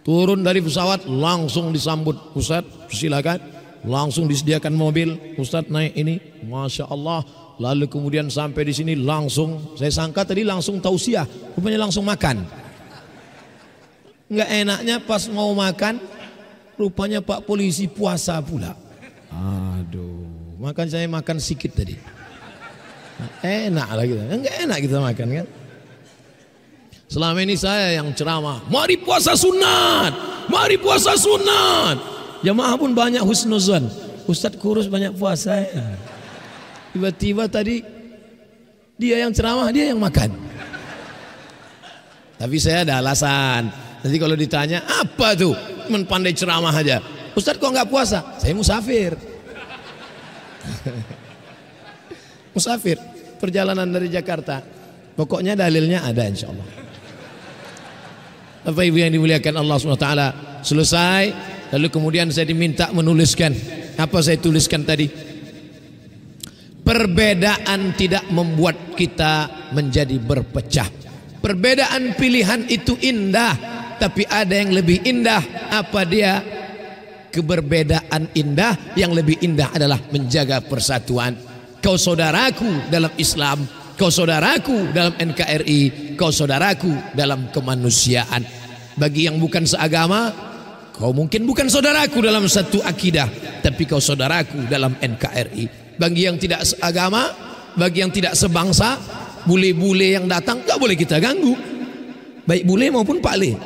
Turun 0.01 0.41
dari 0.41 0.65
pesawat 0.65 1.05
langsung 1.05 1.69
disambut 1.69 2.33
Ustadz 2.33 2.89
silakan. 2.89 3.37
Langsung 3.85 4.25
disediakan 4.29 4.73
mobil. 4.73 5.37
Ustadz 5.37 5.69
naik 5.69 5.93
ini 5.93 6.17
Masya 6.45 6.89
Allah. 6.89 7.21
Lalu 7.61 7.85
kemudian 7.85 8.25
sampai 8.29 8.65
di 8.65 8.73
sini 8.73 8.93
langsung. 8.97 9.77
Saya 9.77 9.93
sangka 9.93 10.25
tadi 10.25 10.41
langsung 10.41 10.81
tausiah 10.81 11.25
rupanya 11.53 11.85
langsung 11.85 12.01
makan. 12.05 12.41
Nggak 14.31 14.49
enaknya 14.49 14.95
pas 15.05 15.27
mau 15.29 15.53
makan 15.53 16.01
rupanya 16.79 17.21
Pak 17.21 17.45
polisi 17.45 17.85
puasa 17.85 18.41
pula. 18.41 18.73
Aduh 19.29 20.25
makan 20.57 20.87
saya 20.89 21.05
makan 21.05 21.37
sedikit 21.37 21.77
tadi. 21.77 21.93
Enak 23.45 23.87
lah 23.93 24.05
kita 24.05 24.21
nggak 24.33 24.55
enak 24.65 24.79
kita 24.81 24.97
makan 24.97 25.27
kan 25.29 25.47
Selama 27.11 27.43
ini 27.43 27.59
saya 27.59 27.99
yang 27.99 28.15
ceramah, 28.15 28.63
mari 28.71 28.95
puasa 28.95 29.35
sunat, 29.35 30.15
mari 30.47 30.79
puasa 30.79 31.11
sunat. 31.19 31.99
Jamaah 32.39 32.79
pun 32.79 32.95
banyak 32.95 33.19
husnuzan. 33.27 33.83
Ustadz 34.31 34.55
kurus 34.55 34.87
banyak 34.87 35.11
puasa 35.19 35.59
ya. 35.59 35.91
Tiba-tiba 36.95 37.51
tadi 37.51 37.83
dia 38.95 39.27
yang 39.27 39.35
ceramah, 39.35 39.67
dia 39.75 39.91
yang 39.91 39.99
makan. 39.99 40.31
Tapi 42.39 42.55
saya 42.63 42.87
ada 42.87 43.03
alasan. 43.03 43.67
Nanti 44.01 44.15
kalau 44.15 44.39
ditanya, 44.39 44.79
apa 44.87 45.35
tuh? 45.35 45.51
Cuman 45.91 46.07
pandai 46.07 46.31
ceramah 46.31 46.71
aja. 46.71 47.03
Ustadz 47.35 47.59
kok 47.59 47.75
nggak 47.75 47.91
puasa? 47.91 48.39
Saya 48.39 48.55
musafir. 48.55 49.19
musafir. 52.55 52.95
Perjalanan 53.35 53.91
dari 53.91 54.07
Jakarta. 54.07 54.63
Pokoknya 55.11 55.59
dalilnya 55.59 56.07
ada 56.07 56.23
insya 56.23 56.47
Allah. 56.47 56.90
Bapak 58.61 58.83
Ibu 58.85 58.97
yang 59.01 59.13
dimuliakan 59.13 59.53
Allah 59.57 59.75
SWT. 59.77 60.09
Selesai 60.61 61.23
Lalu 61.71 61.87
kemudian 61.87 62.27
saya 62.27 62.51
diminta 62.51 62.91
menuliskan 62.91 63.55
apa 63.95 64.19
saya 64.19 64.35
tuliskan 64.35 64.83
tadi? 64.83 65.07
Perbedaan 66.83 67.95
tidak 67.95 68.27
membuat 68.27 68.97
kita 68.99 69.47
menjadi 69.71 70.19
berpecah. 70.19 70.89
Perbedaan 71.39 72.19
pilihan 72.19 72.67
itu 72.67 72.99
indah, 72.99 73.55
tapi 73.95 74.27
ada 74.27 74.51
yang 74.51 74.75
lebih 74.75 74.99
indah. 75.07 75.39
Apa 75.71 76.03
dia? 76.03 76.43
Keberbedaan 77.31 78.35
indah 78.35 78.75
yang 78.99 79.15
lebih 79.15 79.39
indah 79.39 79.71
adalah 79.71 80.03
menjaga 80.11 80.59
persatuan. 80.59 81.39
Kau 81.79 81.95
saudaraku 81.95 82.91
dalam 82.91 83.15
Islam, 83.15 83.63
kau 84.01 84.09
saudaraku 84.09 84.89
dalam 84.89 85.13
NKRI, 85.13 86.17
kau 86.17 86.33
saudaraku 86.33 86.89
dalam 87.13 87.53
kemanusiaan. 87.53 88.41
Bagi 88.97 89.29
yang 89.29 89.37
bukan 89.37 89.69
seagama, 89.69 90.49
Kau 90.91 91.09
mungkin 91.17 91.49
bukan 91.49 91.65
saudaraku 91.65 92.21
dalam 92.21 92.45
satu 92.45 92.77
akidah, 92.85 93.25
tapi 93.65 93.89
kau 93.89 93.97
saudaraku 93.97 94.69
dalam 94.69 94.93
NKRI. 95.01 95.97
Bagi 95.97 96.29
yang 96.29 96.37
tidak 96.37 96.61
seagama, 96.61 97.25
bagi 97.73 98.05
yang 98.05 98.13
tidak 98.13 98.37
sebangsa, 98.37 99.01
bule-bule 99.49 100.13
yang 100.13 100.29
datang 100.29 100.61
tak 100.61 100.77
boleh 100.77 100.93
kita 100.93 101.17
ganggu. 101.17 101.57
Baik 102.45 102.69
bule 102.69 102.93
maupun 102.93 103.17
pak 103.17 103.33
le. 103.33 103.57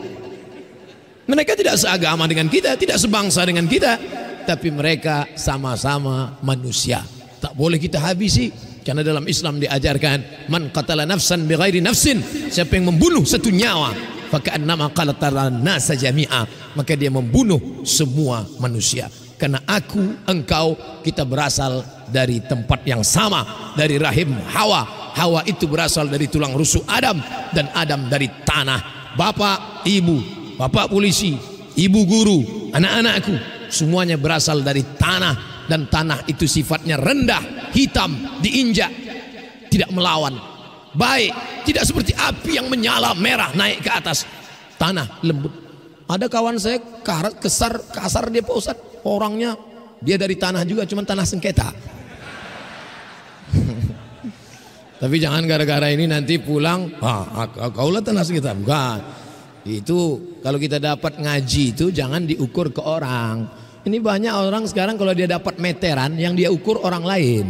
Mereka 1.27 1.60
tidak 1.60 1.75
seagama 1.75 2.24
dengan 2.24 2.48
kita, 2.48 2.80
tidak 2.80 3.04
sebangsa 3.04 3.44
dengan 3.44 3.68
kita, 3.68 4.00
tapi 4.48 4.72
mereka 4.72 5.27
sama-sama 5.36 6.39
manusia. 6.39 7.04
Tak 7.44 7.51
boleh 7.51 7.75
kita 7.75 8.00
habisi 8.00 8.75
karena 8.86 9.01
dalam 9.01 9.25
Islam 9.25 9.58
diajarkan 9.58 10.46
man 10.54 10.70
qatala 10.70 11.10
nafsan 11.10 11.50
bighairi 11.50 11.82
nafsin, 11.82 12.22
siapa 12.54 12.77
yang 12.77 12.94
membunuh 12.94 13.25
satu 13.25 13.50
nyawa 13.50 13.89
faka'annama 14.30 14.94
qalatara 14.94 15.50
nasa 15.50 15.98
jami'a 15.98 16.46
maka 16.77 16.94
dia 16.94 17.10
membunuh 17.10 17.82
semua 17.82 18.46
manusia. 18.62 19.10
Karena 19.42 19.60
aku 19.65 20.30
engkau 20.30 20.77
kita 21.01 21.25
berasal 21.25 21.82
dari 22.13 22.39
tempat 22.46 22.86
yang 22.86 23.01
sama 23.01 23.74
dari 23.74 23.98
rahim 23.98 24.38
Hawa. 24.54 25.12
Hawa 25.18 25.42
itu 25.50 25.65
berasal 25.65 26.06
dari 26.06 26.30
tulang 26.30 26.54
rusuk 26.54 26.86
Adam 26.86 27.18
dan 27.58 27.74
Adam 27.74 28.06
dari 28.06 28.30
tanah. 28.46 29.12
Bapak 29.18 29.88
ibu 29.88 30.20
bapak 30.60 30.92
polisi 30.92 31.36
ibu 31.80 32.04
guru 32.04 32.72
anak-anakku 32.75 33.36
semuanya 33.72 34.20
berasal 34.20 34.60
dari 34.60 34.84
tanah 34.84 35.55
dan 35.65 35.89
tanah 35.89 36.25
itu 36.29 36.45
sifatnya 36.45 36.98
rendah 36.98 37.72
hitam 37.74 38.15
diinjak 38.41 38.91
tidak 39.69 39.89
melawan. 39.91 40.38
Baik 40.95 41.36
tidak 41.67 41.84
seperti 41.84 42.15
api 42.15 42.55
yang 42.55 42.72
menyala 42.72 43.12
merah 43.19 43.51
naik 43.51 43.84
ke 43.84 43.91
atas. 43.91 44.24
Tanah 44.79 45.19
lembut. 45.25 45.51
Ada 46.05 46.29
kawan 46.29 46.55
saya 46.62 46.79
karat 47.01 47.41
kesar 47.41 47.81
kasar 47.91 48.29
dia 48.29 48.45
Pak 48.45 48.55
Ustaz 48.55 48.77
orangnya 49.03 49.57
dia 50.00 50.15
dari 50.15 50.38
tanah 50.38 50.63
juga 50.63 50.88
cuman 50.88 51.03
tanah 51.03 51.25
sengketa. 51.27 51.69
Tapi 55.01 55.15
jangan 55.19 55.43
gara-gara 55.43 55.91
ini 55.91 56.07
nanti 56.07 56.39
pulang 56.39 56.93
ah, 57.03 57.50
kaulah 57.74 58.00
tanah 58.00 58.24
sengketa. 58.24 58.55
Bukan. 58.55 59.00
Itu 59.65 60.22
kalau 60.45 60.62
kita 60.62 60.77
dapat 60.77 61.17
ngaji 61.17 61.74
itu 61.74 61.89
jangan 61.89 62.29
diukur 62.29 62.69
ke 62.69 62.86
orang 62.86 63.64
ini 63.86 63.98
banyak 64.01 64.34
orang 64.34 64.65
sekarang 64.65 64.98
kalau 64.98 65.13
dia 65.13 65.30
dapat 65.30 65.62
meteran 65.62 66.18
yang 66.18 66.34
dia 66.34 66.50
ukur 66.50 66.82
orang 66.82 67.06
lain 67.06 67.48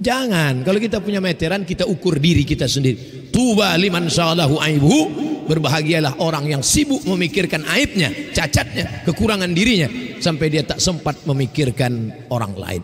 Jangan, 0.00 0.64
kalau 0.64 0.80
kita 0.80 1.04
punya 1.04 1.20
meteran 1.20 1.60
kita 1.68 1.84
ukur 1.84 2.16
diri 2.16 2.40
kita 2.40 2.64
sendiri. 2.64 3.28
Tuba 3.28 3.76
liman 3.76 4.08
sa'alahu 4.08 4.56
aibu, 4.56 4.98
berbahagialah 5.44 6.24
orang 6.24 6.48
yang 6.48 6.64
sibuk 6.64 7.04
memikirkan 7.04 7.68
aibnya, 7.68 8.08
cacatnya, 8.32 9.04
kekurangan 9.04 9.52
dirinya 9.52 9.92
sampai 10.16 10.48
dia 10.48 10.64
tak 10.64 10.80
sempat 10.80 11.20
memikirkan 11.28 12.16
orang 12.32 12.56
lain. 12.56 12.82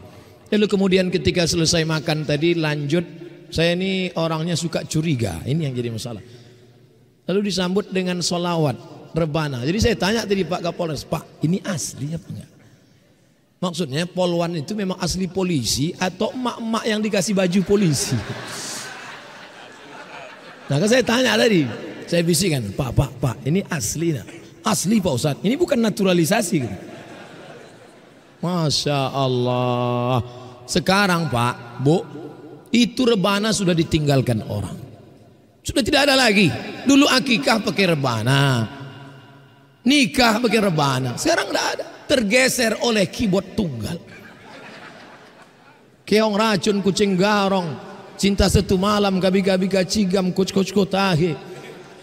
Lalu 0.53 0.67
kemudian 0.69 1.09
ketika 1.09 1.49
selesai 1.49 1.89
makan 1.89 2.29
tadi 2.29 2.53
lanjut, 2.53 3.09
saya 3.49 3.73
ini 3.73 4.13
orangnya 4.21 4.53
suka 4.53 4.85
curiga, 4.85 5.41
ini 5.49 5.65
yang 5.65 5.73
jadi 5.73 5.89
masalah. 5.89 6.21
Lalu 7.33 7.41
disambut 7.49 7.97
dengan 7.97 8.21
solawat 8.21 8.77
rebana. 9.17 9.65
Jadi 9.65 9.79
saya 9.81 9.97
tanya 9.97 10.29
tadi 10.29 10.45
Pak 10.45 10.69
Kapolres, 10.69 11.09
Pak 11.09 11.41
ini 11.49 11.65
asli 11.65 12.13
apa 12.13 12.29
enggak? 12.29 12.56
Maksudnya 13.57 14.05
polwan 14.05 14.53
itu 14.53 14.77
memang 14.77 15.01
asli 15.01 15.25
polisi 15.33 15.89
atau 15.97 16.29
emak-emak 16.37 16.85
yang 16.85 17.01
dikasih 17.01 17.33
baju 17.33 17.61
polisi. 17.65 18.13
Nah 20.69 20.77
kan 20.77 20.89
saya 20.91 21.01
tanya 21.01 21.41
tadi, 21.41 21.65
saya 22.05 22.21
bisikan, 22.21 22.69
Pak, 22.77 22.91
Pak, 22.93 23.11
Pak, 23.17 23.37
ini 23.49 23.65
asli 23.73 24.13
nak? 24.13 24.29
Asli 24.61 25.01
Pak 25.01 25.13
Ustadz, 25.15 25.45
ini 25.47 25.57
bukan 25.57 25.81
naturalisasi. 25.81 26.57
Gitu. 26.61 26.77
Masya 28.45 29.01
Allah. 29.17 30.21
Sekarang 30.69 31.33
Pak, 31.33 31.81
Bu, 31.81 32.05
itu 32.69 33.09
rebana 33.09 33.57
sudah 33.57 33.73
ditinggalkan 33.73 34.45
orang. 34.45 34.77
Sudah 35.65 35.81
tidak 35.81 36.11
ada 36.11 36.15
lagi. 36.19 36.53
Dulu 36.85 37.09
akikah 37.09 37.65
pakai 37.65 37.97
rebana. 37.97 38.69
Nikah 39.87 40.45
pakai 40.45 40.61
rebana. 40.61 41.17
Sekarang 41.17 41.49
tidak 41.49 41.67
ada 41.79 41.96
tergeser 42.07 42.79
oleh 42.83 43.11
keyboard 43.11 43.59
tunggal. 43.59 43.99
Keong 46.07 46.35
racun 46.39 46.79
kucing 46.87 47.19
garong, 47.19 47.75
cinta 48.15 48.47
satu 48.47 48.79
malam 48.79 49.19
gabi-gabi 49.19 49.67
kacigam 49.67 50.31
coach-coach 50.31 50.71
kotahe. 50.71 51.35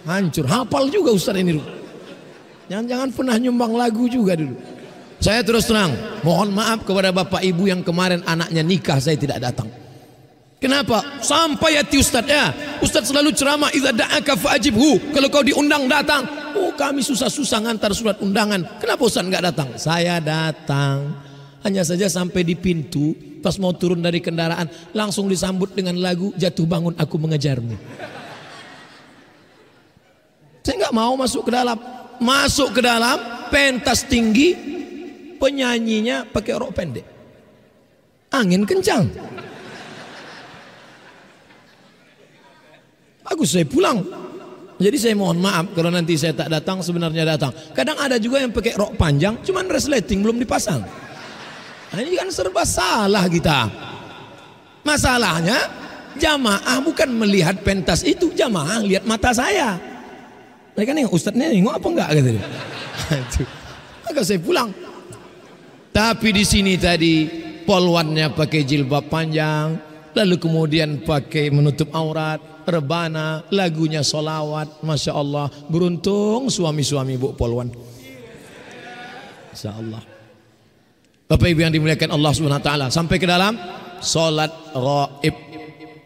Hancur, 0.04 0.44
hafal 0.44 0.92
juga 0.92 1.16
Ustaz 1.16 1.40
ini. 1.40 1.64
Jangan-jangan 2.68 3.10
pernah 3.16 3.36
nyumbang 3.40 3.72
lagu 3.72 4.12
juga 4.12 4.36
dulu. 4.36 4.60
Saya 5.24 5.40
terus 5.40 5.72
terang, 5.72 5.96
mohon 6.20 6.52
maaf 6.52 6.84
kepada 6.84 7.16
bapak 7.16 7.40
ibu 7.48 7.72
yang 7.72 7.80
kemarin 7.80 8.20
anaknya 8.28 8.60
nikah 8.60 9.00
saya 9.00 9.16
tidak 9.16 9.40
datang. 9.40 9.72
Kenapa? 10.60 11.24
Sampai 11.24 11.80
hati 11.80 12.00
Ustaz 12.00 12.28
ya. 12.28 12.52
Ustaz 12.84 13.08
selalu 13.08 13.32
ceramah 13.32 13.72
idza 13.72 13.96
da'aka 13.96 14.36
fa'ajibhu. 14.36 15.16
Kalau 15.16 15.28
kau 15.32 15.44
diundang 15.44 15.88
datang. 15.88 16.43
Oh, 16.54 16.72
kami 16.74 17.02
susah-susah 17.02 17.66
ngantar 17.66 17.92
surat 17.98 18.18
undangan. 18.22 18.62
Kenapa 18.78 19.02
Ustaz 19.06 19.26
enggak 19.26 19.54
datang? 19.54 19.70
Saya 19.78 20.22
datang. 20.22 21.18
Hanya 21.66 21.82
saja 21.82 22.12
sampai 22.12 22.44
di 22.44 22.54
pintu, 22.60 23.16
pas 23.40 23.56
mau 23.56 23.72
turun 23.72 24.04
dari 24.04 24.20
kendaraan, 24.20 24.68
langsung 24.92 25.32
disambut 25.32 25.72
dengan 25.72 25.96
lagu 25.98 26.36
Jatuh 26.36 26.68
Bangun 26.68 26.96
Aku 27.00 27.16
Mengejarmu. 27.16 27.76
Saya 30.64 30.76
enggak 30.80 30.96
mau 30.96 31.14
masuk 31.16 31.48
ke 31.48 31.52
dalam. 31.52 31.78
Masuk 32.22 32.78
ke 32.78 32.82
dalam, 32.86 33.18
pentas 33.52 34.06
tinggi, 34.06 34.56
penyanyinya 35.42 36.30
pakai 36.30 36.54
rok 36.56 36.72
pendek. 36.72 37.06
Angin 38.32 38.64
kencang. 38.64 39.10
Bagus 43.24 43.58
saya 43.58 43.66
pulang. 43.66 44.06
Jadi 44.82 44.98
saya 44.98 45.14
mohon 45.14 45.38
maaf 45.38 45.70
kalau 45.78 45.94
nanti 45.94 46.18
saya 46.18 46.34
tak 46.34 46.50
datang 46.50 46.82
sebenarnya 46.82 47.24
datang. 47.38 47.54
Kadang 47.78 47.98
ada 48.02 48.18
juga 48.18 48.42
yang 48.42 48.50
pakai 48.50 48.74
rok 48.74 48.98
panjang 48.98 49.38
cuman 49.46 49.70
resleting 49.70 50.26
belum 50.26 50.42
dipasang. 50.42 50.82
Nah, 51.94 52.00
ini 52.02 52.18
kan 52.18 52.30
serba 52.34 52.66
salah 52.66 53.30
kita. 53.30 53.70
Masalahnya 54.82 55.70
jamaah 56.18 56.82
bukan 56.82 57.06
melihat 57.22 57.62
pentas 57.62 58.02
itu, 58.02 58.34
jamaah 58.34 58.82
lihat 58.82 59.06
mata 59.06 59.30
saya. 59.30 59.78
Mereka 60.74 60.92
nih 60.98 61.06
ustadznya 61.06 61.54
nengok 61.54 61.78
apa 61.78 61.88
enggak 61.94 62.10
gitu. 62.18 62.30
Maka 64.10 64.22
saya 64.26 64.42
pulang. 64.42 64.70
Tapi 65.94 66.34
di 66.34 66.42
sini 66.42 66.74
tadi 66.82 67.30
polwannya 67.70 68.34
pakai 68.34 68.66
jilbab 68.66 69.06
panjang, 69.06 69.78
lalu 70.18 70.36
kemudian 70.42 71.06
pakai 71.06 71.54
menutup 71.54 71.94
aurat, 71.94 72.42
rebana, 72.66 73.44
lagunya 73.52 74.02
solawat, 74.02 74.84
masya 74.84 75.14
Allah. 75.16 75.48
Beruntung 75.70 76.52
suami-suami 76.52 77.16
bu 77.20 77.36
polwan. 77.36 77.72
Insya 79.54 79.74
Allah. 79.78 80.02
Bapak 81.30 81.48
Ibu 81.50 81.66
yang 81.66 81.74
dimuliakan 81.74 82.14
Allah 82.14 82.32
Subhanahu 82.36 82.62
Wa 82.62 82.66
Taala 82.66 82.86
sampai 82.94 83.18
ke 83.18 83.26
dalam 83.26 83.58
solat 84.04 84.52
gaib. 84.76 85.36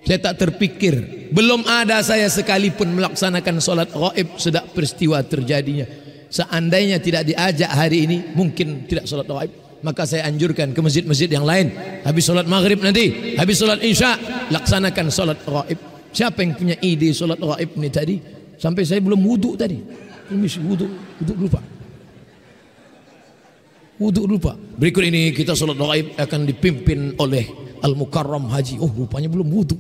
Saya 0.08 0.24
tak 0.24 0.40
terpikir, 0.40 1.28
belum 1.36 1.68
ada 1.68 2.00
saya 2.00 2.32
sekalipun 2.32 2.96
melaksanakan 2.96 3.60
solat 3.60 3.92
gaib 3.92 4.40
sejak 4.40 4.72
peristiwa 4.72 5.20
terjadinya. 5.26 5.84
Seandainya 6.32 7.00
tidak 7.04 7.28
diajak 7.28 7.72
hari 7.72 8.08
ini, 8.08 8.18
mungkin 8.36 8.88
tidak 8.88 9.04
solat 9.04 9.28
gaib. 9.28 9.52
Maka 9.84 10.08
saya 10.08 10.26
anjurkan 10.32 10.72
ke 10.72 10.80
masjid-masjid 10.80 11.28
yang 11.28 11.44
lain. 11.44 11.76
Habis 12.08 12.24
solat 12.24 12.48
maghrib 12.48 12.80
nanti, 12.80 13.36
habis 13.36 13.60
solat 13.60 13.84
isya, 13.84 14.16
laksanakan 14.48 15.12
solat 15.12 15.40
gaib. 15.44 15.97
Siapa 16.18 16.42
yang 16.42 16.58
punya 16.58 16.74
ide 16.82 17.14
solat 17.14 17.38
gaib 17.38 17.78
ni 17.78 17.94
tadi? 17.94 18.18
Sampai 18.58 18.82
saya 18.90 18.98
belum 19.06 19.22
wuduk 19.22 19.54
tadi. 19.54 19.78
Ini 20.34 20.50
wuduk, 20.66 20.90
wuduk 21.22 21.38
lupa. 21.46 21.62
Wuduk 24.02 24.26
lupa. 24.26 24.58
Berikut 24.58 25.06
ini 25.06 25.30
kita 25.30 25.54
solat 25.54 25.78
gaib 25.78 26.18
akan 26.18 26.50
dipimpin 26.50 27.14
oleh 27.22 27.46
Al-Mukarram 27.86 28.50
Haji. 28.50 28.82
Oh 28.82 28.90
rupanya 28.90 29.30
belum 29.30 29.46
wuduk. 29.46 29.78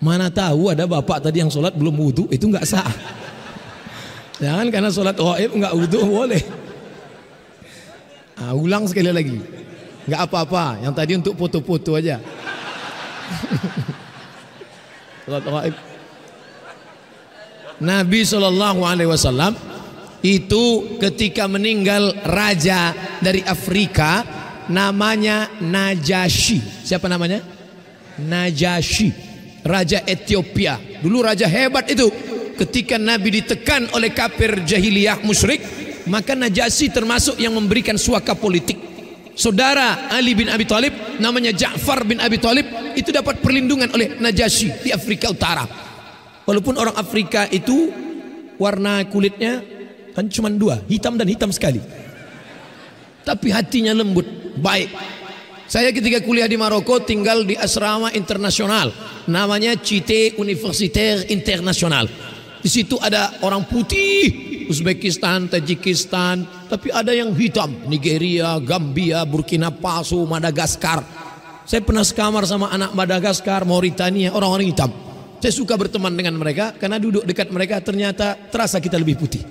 Mana 0.00 0.32
tahu 0.32 0.72
ada 0.72 0.88
bapak 0.88 1.28
tadi 1.28 1.44
yang 1.44 1.52
solat 1.52 1.76
belum 1.76 2.00
wudhu 2.00 2.32
itu 2.32 2.48
nggak 2.48 2.64
sah. 2.64 2.88
Jangan 4.40 4.72
karena 4.72 4.88
solat 4.88 5.12
gaib 5.12 5.60
nggak 5.60 5.76
wudhu 5.76 6.08
boleh. 6.08 6.40
Nah, 8.40 8.56
ulang 8.56 8.88
sekali 8.88 9.12
lagi. 9.12 9.44
Nggak 10.08 10.20
apa-apa. 10.24 10.80
Yang 10.80 10.94
tadi 10.96 11.12
untuk 11.20 11.36
foto-foto 11.36 12.00
aja. 12.00 12.16
Nabi 17.80 18.20
Shallallahu 18.26 18.84
Alaihi 18.84 19.08
Wasallam 19.08 19.56
itu 20.20 20.96
ketika 21.00 21.48
meninggal 21.48 22.12
raja 22.28 22.92
dari 23.24 23.40
Afrika 23.40 24.20
namanya 24.68 25.48
Najasyi. 25.64 26.84
Siapa 26.84 27.08
namanya? 27.08 27.40
Najasyi. 28.20 29.32
Raja 29.64 30.04
Ethiopia. 30.04 30.76
Dulu 31.00 31.24
raja 31.24 31.48
hebat 31.48 31.88
itu. 31.88 32.08
Ketika 32.60 33.00
Nabi 33.00 33.40
ditekan 33.40 33.88
oleh 33.96 34.12
kafir 34.12 34.60
jahiliyah 34.68 35.24
musyrik, 35.24 35.64
maka 36.04 36.36
Najasyi 36.36 36.92
termasuk 36.92 37.40
yang 37.40 37.56
memberikan 37.56 37.96
suaka 37.96 38.36
politik. 38.36 38.89
Saudara 39.34 40.10
Ali 40.10 40.34
bin 40.34 40.50
Abi 40.50 40.66
Thalib 40.66 41.20
namanya 41.22 41.54
Ja'far 41.54 42.02
bin 42.04 42.18
Abi 42.18 42.36
Thalib 42.36 42.66
itu 42.98 43.14
dapat 43.14 43.38
perlindungan 43.38 43.88
oleh 43.94 44.18
Najasyi 44.18 44.84
di 44.84 44.90
Afrika 44.90 45.30
Utara. 45.30 45.64
Walaupun 46.44 46.74
orang 46.76 46.96
Afrika 46.98 47.46
itu 47.48 47.88
warna 48.58 49.06
kulitnya 49.06 49.62
kan 50.12 50.26
cuma 50.26 50.50
dua, 50.50 50.82
hitam 50.90 51.14
dan 51.14 51.30
hitam 51.30 51.54
sekali. 51.54 51.78
Tapi 53.22 53.48
hatinya 53.54 53.94
lembut, 53.94 54.26
baik. 54.58 54.90
Saya 55.70 55.94
ketika 55.94 56.18
kuliah 56.26 56.50
di 56.50 56.58
Maroko 56.58 56.98
tinggal 56.98 57.46
di 57.46 57.54
asrama 57.54 58.10
internasional 58.10 58.90
namanya 59.30 59.78
Cité 59.78 60.34
Universitaire 60.34 61.30
International. 61.30 62.10
Di 62.60 62.66
situ 62.66 62.98
ada 62.98 63.38
orang 63.46 63.62
putih, 63.70 64.49
Uzbekistan, 64.70 65.50
Tajikistan, 65.50 66.46
tapi 66.70 66.94
ada 66.94 67.10
yang 67.10 67.34
hitam, 67.34 67.74
Nigeria, 67.90 68.54
Gambia, 68.62 69.26
Burkina 69.26 69.74
Faso, 69.74 70.22
Madagaskar. 70.30 71.02
Saya 71.66 71.82
pernah 71.82 72.06
sekamar 72.06 72.46
sama 72.46 72.70
anak 72.70 72.94
Madagaskar, 72.94 73.66
Mauritania, 73.66 74.30
orang-orang 74.30 74.70
hitam. 74.70 74.90
Saya 75.42 75.50
suka 75.50 75.74
berteman 75.74 76.14
dengan 76.14 76.38
mereka 76.38 76.76
karena 76.78 77.02
duduk 77.02 77.26
dekat 77.26 77.50
mereka 77.50 77.82
ternyata 77.82 78.38
terasa 78.52 78.78
kita 78.78 78.94
lebih 78.94 79.18
putih. 79.18 79.42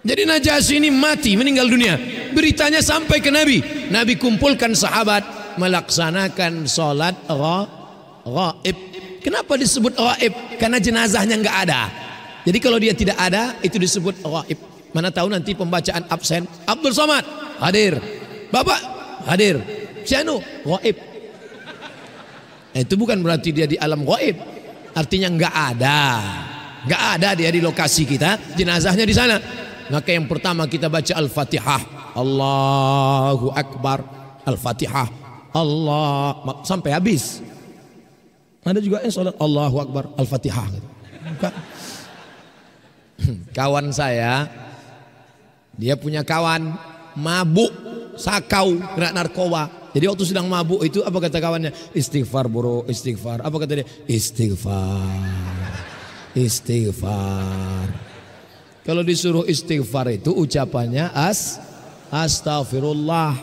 Jadi 0.00 0.24
Najasyi 0.24 0.80
ini 0.80 0.88
mati, 0.88 1.36
meninggal 1.36 1.68
dunia. 1.68 1.94
Beritanya 2.32 2.80
sampai 2.80 3.20
ke 3.20 3.28
Nabi. 3.28 3.60
Nabi 3.92 4.16
kumpulkan 4.16 4.72
sahabat 4.72 5.54
melaksanakan 5.60 6.64
sholat 6.64 7.12
gaib. 7.28 8.76
Kenapa 9.20 9.60
disebut 9.60 9.92
gaib? 9.92 10.32
Karena 10.56 10.80
jenazahnya 10.80 11.36
nggak 11.36 11.56
ada. 11.68 11.99
Jadi 12.44 12.58
kalau 12.58 12.78
dia 12.80 12.96
tidak 12.96 13.18
ada, 13.20 13.56
itu 13.60 13.76
disebut 13.76 14.24
gaib. 14.24 14.58
Mana 14.90 15.12
tahu 15.12 15.30
nanti 15.30 15.54
pembacaan 15.54 16.08
absen. 16.10 16.48
Abdul 16.66 16.94
Somad 16.96 17.22
hadir. 17.62 18.00
Bapak 18.50 18.80
hadir. 19.28 19.60
Sianu 20.02 20.40
gaib. 20.66 20.96
Eh, 22.70 22.82
itu 22.86 22.94
bukan 22.94 23.18
berarti 23.20 23.50
dia 23.54 23.66
di 23.68 23.76
alam 23.76 24.02
gaib. 24.02 24.36
Artinya 24.96 25.28
nggak 25.30 25.54
ada. 25.74 26.00
Nggak 26.88 27.02
ada 27.18 27.28
dia 27.36 27.50
di 27.52 27.60
lokasi 27.62 28.08
kita. 28.08 28.56
Jenazahnya 28.56 29.04
di 29.04 29.14
sana. 29.14 29.36
Maka 29.90 30.10
yang 30.14 30.26
pertama 30.30 30.64
kita 30.66 30.88
baca 30.90 31.12
Al-Fatihah. 31.18 32.14
Allahu 32.16 33.52
Akbar. 33.54 34.02
Al-Fatihah. 34.48 35.08
Allah 35.50 36.62
sampai 36.62 36.94
habis. 36.94 37.42
Ada 38.62 38.78
juga 38.78 39.02
yang 39.02 39.12
sholat 39.12 39.34
Allahu 39.38 39.76
Akbar 39.82 40.04
Al-Fatihah. 40.18 40.66
Kawan 43.56 43.92
saya, 43.92 44.48
dia 45.76 45.96
punya 45.96 46.20
kawan 46.20 46.76
mabuk, 47.16 47.72
sakau, 48.20 48.76
kena 48.96 49.16
narkoba. 49.16 49.80
Jadi 49.90 50.04
waktu 50.06 50.24
sedang 50.28 50.46
mabuk 50.46 50.86
itu 50.86 51.02
apa 51.02 51.18
kata 51.18 51.42
kawannya? 51.42 51.72
Istighfar 51.96 52.46
bro, 52.46 52.86
istighfar. 52.86 53.42
Apa 53.42 53.56
kata 53.58 53.82
dia? 53.82 53.86
Istighfar, 54.06 55.74
istighfar. 56.38 57.86
Kalau 58.86 59.02
disuruh 59.02 59.44
istighfar 59.50 60.14
itu 60.14 60.30
ucapannya 60.30 61.10
as 61.10 61.58
astagfirullah, 62.14 63.34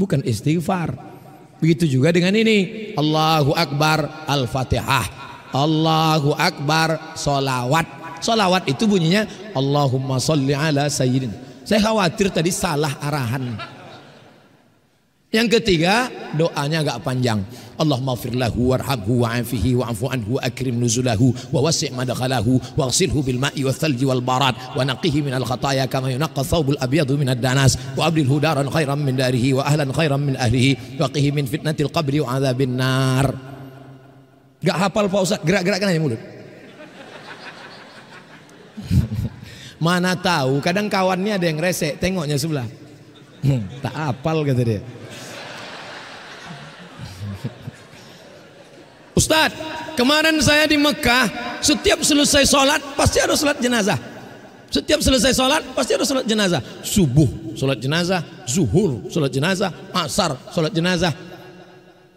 bukan 0.00 0.24
istighfar. 0.24 0.96
Begitu 1.60 2.00
juga 2.00 2.08
dengan 2.08 2.32
ini. 2.32 2.92
Allahu 2.96 3.52
Akbar 3.52 4.24
Al-Fatihah. 4.24 5.06
Allahu 5.52 6.32
Akbar 6.32 7.12
Solawat. 7.20 7.99
Solawat 8.20 8.68
itu 8.68 8.84
bunyinya 8.84 9.24
Allahumma 9.56 10.20
salli 10.20 10.52
ala 10.52 10.86
sayyidin. 10.86 11.32
Saya 11.64 11.80
khawatir 11.84 12.32
tadi 12.32 12.52
salah 12.52 12.92
arahan. 13.00 13.56
Yang 15.30 15.62
ketiga 15.62 16.10
doanya 16.34 16.82
agak 16.82 17.06
panjang. 17.06 17.38
Allahumma 17.78 18.18
fir 18.18 18.34
lahu 18.34 18.74
warhamhu 18.74 19.22
wa'afihi 19.22 19.78
wa'afu 19.78 20.10
anhu 20.10 20.30
wa 20.36 20.42
akrim 20.42 20.74
nuzulahu 20.74 21.30
wa 21.54 21.70
wasi' 21.70 21.94
madkhalahu 21.94 22.58
waghsilhu 22.74 23.22
bil 23.22 23.38
ma'i 23.38 23.62
wal 23.62 23.70
thalji 23.70 24.02
wal 24.02 24.18
barat 24.18 24.58
wa 24.74 24.82
naqihi 24.82 25.22
minal 25.22 25.46
khataya 25.46 25.86
kama 25.86 26.10
yunaqqa 26.10 26.42
thawbul 26.42 26.74
abyadu 26.82 27.14
minad 27.14 27.38
danas 27.38 27.78
wa 27.94 28.10
abdilhu 28.10 28.42
daran 28.42 28.66
khairan 28.74 28.98
min 28.98 29.14
darihi 29.14 29.54
wa 29.54 29.62
ahlan 29.62 29.94
khairan 29.94 30.18
min 30.18 30.34
ahlihi 30.34 30.98
wa 30.98 31.06
qihi 31.06 31.30
min 31.30 31.46
fitnatil 31.46 31.94
qabri 31.94 32.18
wa 32.18 32.34
adzabin 32.34 32.74
nar. 32.74 33.30
Gak 34.66 34.76
hafal 34.76 35.06
Pak 35.06 35.20
Ustaz, 35.22 35.40
gerak-gerakkan 35.46 35.94
aja 35.94 36.02
mulut. 36.02 36.39
Mana 39.80 40.12
tahu 40.12 40.60
kadang 40.60 40.92
kawannya 40.92 41.40
ada 41.40 41.46
yang 41.48 41.56
resek, 41.56 41.96
tengoknya 41.96 42.36
sebelah. 42.36 42.68
Hmm, 43.40 43.64
tak 43.80 43.96
apal 43.96 44.44
kata 44.44 44.60
dia. 44.60 44.80
Ustadz, 49.16 49.56
kemarin 49.96 50.36
saya 50.44 50.68
di 50.68 50.76
Mekah, 50.76 51.56
setiap 51.64 52.04
selesai 52.04 52.44
sholat 52.44 52.80
pasti 52.92 53.24
ada 53.24 53.32
sholat 53.32 53.56
jenazah. 53.56 53.96
Setiap 54.70 55.00
selesai 55.02 55.32
sholat 55.34 55.64
pasti 55.72 55.92
ada 55.96 56.04
sholat 56.04 56.28
jenazah. 56.28 56.60
Subuh 56.84 57.56
sholat 57.56 57.80
jenazah, 57.80 58.20
zuhur 58.44 59.08
sholat 59.08 59.32
jenazah, 59.32 59.72
asar 59.96 60.36
sholat 60.52 60.72
jenazah. 60.72 61.12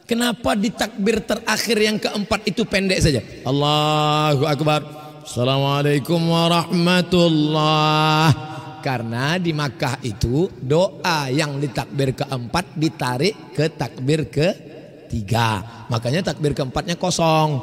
Kenapa 0.03 0.51
di 0.53 0.67
takbir 0.67 1.23
terakhir 1.23 1.77
yang 1.79 1.95
keempat 1.95 2.43
itu 2.43 2.67
pendek 2.67 2.99
saja? 2.99 3.23
Allahu 3.47 4.43
Akbar. 4.47 5.02
Assalamualaikum 5.23 6.19
warahmatullah. 6.19 8.27
Karena 8.83 9.39
di 9.39 9.55
Makkah 9.55 10.03
itu 10.03 10.51
doa 10.59 11.31
yang 11.31 11.63
di 11.63 11.71
takbir 11.71 12.11
keempat 12.11 12.75
ditarik 12.75 13.55
ke 13.55 13.71
takbir 13.71 14.27
ketiga. 14.27 15.63
Makanya 15.87 16.27
takbir 16.27 16.51
keempatnya 16.51 16.99
kosong. 16.99 17.55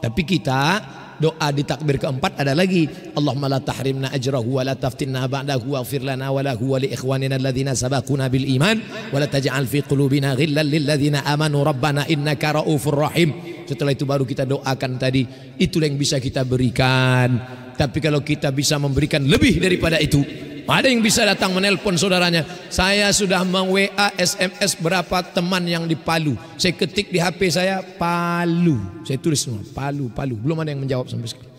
Tapi 0.00 0.24
kita 0.24 0.80
doa 1.20 1.52
di 1.52 1.68
takbir 1.68 2.00
keempat 2.00 2.40
ada 2.40 2.56
lagi 2.56 2.88
Allahumma 3.12 3.52
la 3.52 3.60
tahrimna 3.60 4.08
ajrahu 4.08 4.56
wa 4.56 4.64
la 4.64 4.72
taftinna 4.72 5.28
ba'dahu 5.28 5.76
waghfir 5.76 6.08
lana 6.08 6.32
wa 6.32 6.40
lahu 6.40 6.72
wa 6.72 6.80
li 6.80 6.96
ikhwanina 6.96 7.36
alladhina 7.36 7.76
sabaquna 7.76 8.32
bil 8.32 8.48
iman 8.56 8.80
wa 9.12 9.20
la 9.20 9.28
taj'al 9.28 9.68
fi 9.68 9.84
qulubina 9.84 10.32
ghillan 10.32 10.64
lil 10.64 10.88
ladzina 10.88 11.28
amanu 11.28 11.60
rabbana 11.60 12.08
innaka 12.08 12.56
raufur 12.58 13.06
rahim 13.06 13.51
setelah 13.72 13.96
itu 13.96 14.04
baru 14.04 14.28
kita 14.28 14.44
doakan 14.44 15.00
tadi 15.00 15.24
itulah 15.56 15.88
yang 15.88 15.96
bisa 15.96 16.20
kita 16.20 16.44
berikan 16.44 17.40
tapi 17.72 17.98
kalau 18.04 18.20
kita 18.20 18.52
bisa 18.52 18.76
memberikan 18.76 19.24
lebih 19.24 19.58
daripada 19.58 19.96
itu 19.96 20.20
ada 20.62 20.86
yang 20.86 21.02
bisa 21.02 21.26
datang 21.26 21.50
menelpon 21.50 21.98
saudaranya. 21.98 22.46
Saya 22.70 23.10
sudah 23.10 23.42
meng-WA 23.42 24.14
SMS 24.14 24.78
berapa 24.78 25.18
teman 25.34 25.66
yang 25.66 25.90
di 25.90 25.98
Palu. 25.98 26.38
Saya 26.54 26.78
ketik 26.78 27.10
di 27.10 27.18
HP 27.18 27.50
saya 27.50 27.82
Palu. 27.82 29.02
Saya 29.02 29.18
tulis 29.18 29.42
semua 29.42 29.66
Palu, 29.74 30.06
Palu. 30.14 30.38
Belum 30.38 30.62
ada 30.62 30.70
yang 30.70 30.82
menjawab 30.82 31.10
sampai 31.10 31.26
sekarang. 31.26 31.50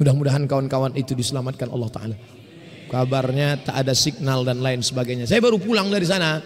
Mudah-mudahan 0.00 0.42
kawan-kawan 0.48 0.96
itu 0.96 1.12
diselamatkan 1.12 1.68
Allah 1.68 1.90
Ta'ala. 1.92 2.16
Kabarnya 2.88 3.60
tak 3.68 3.84
ada 3.84 3.92
signal 3.92 4.44
dan 4.48 4.64
lain 4.64 4.80
sebagainya. 4.80 5.28
Saya 5.28 5.44
baru 5.44 5.60
pulang 5.60 5.92
dari 5.92 6.08
sana. 6.08 6.40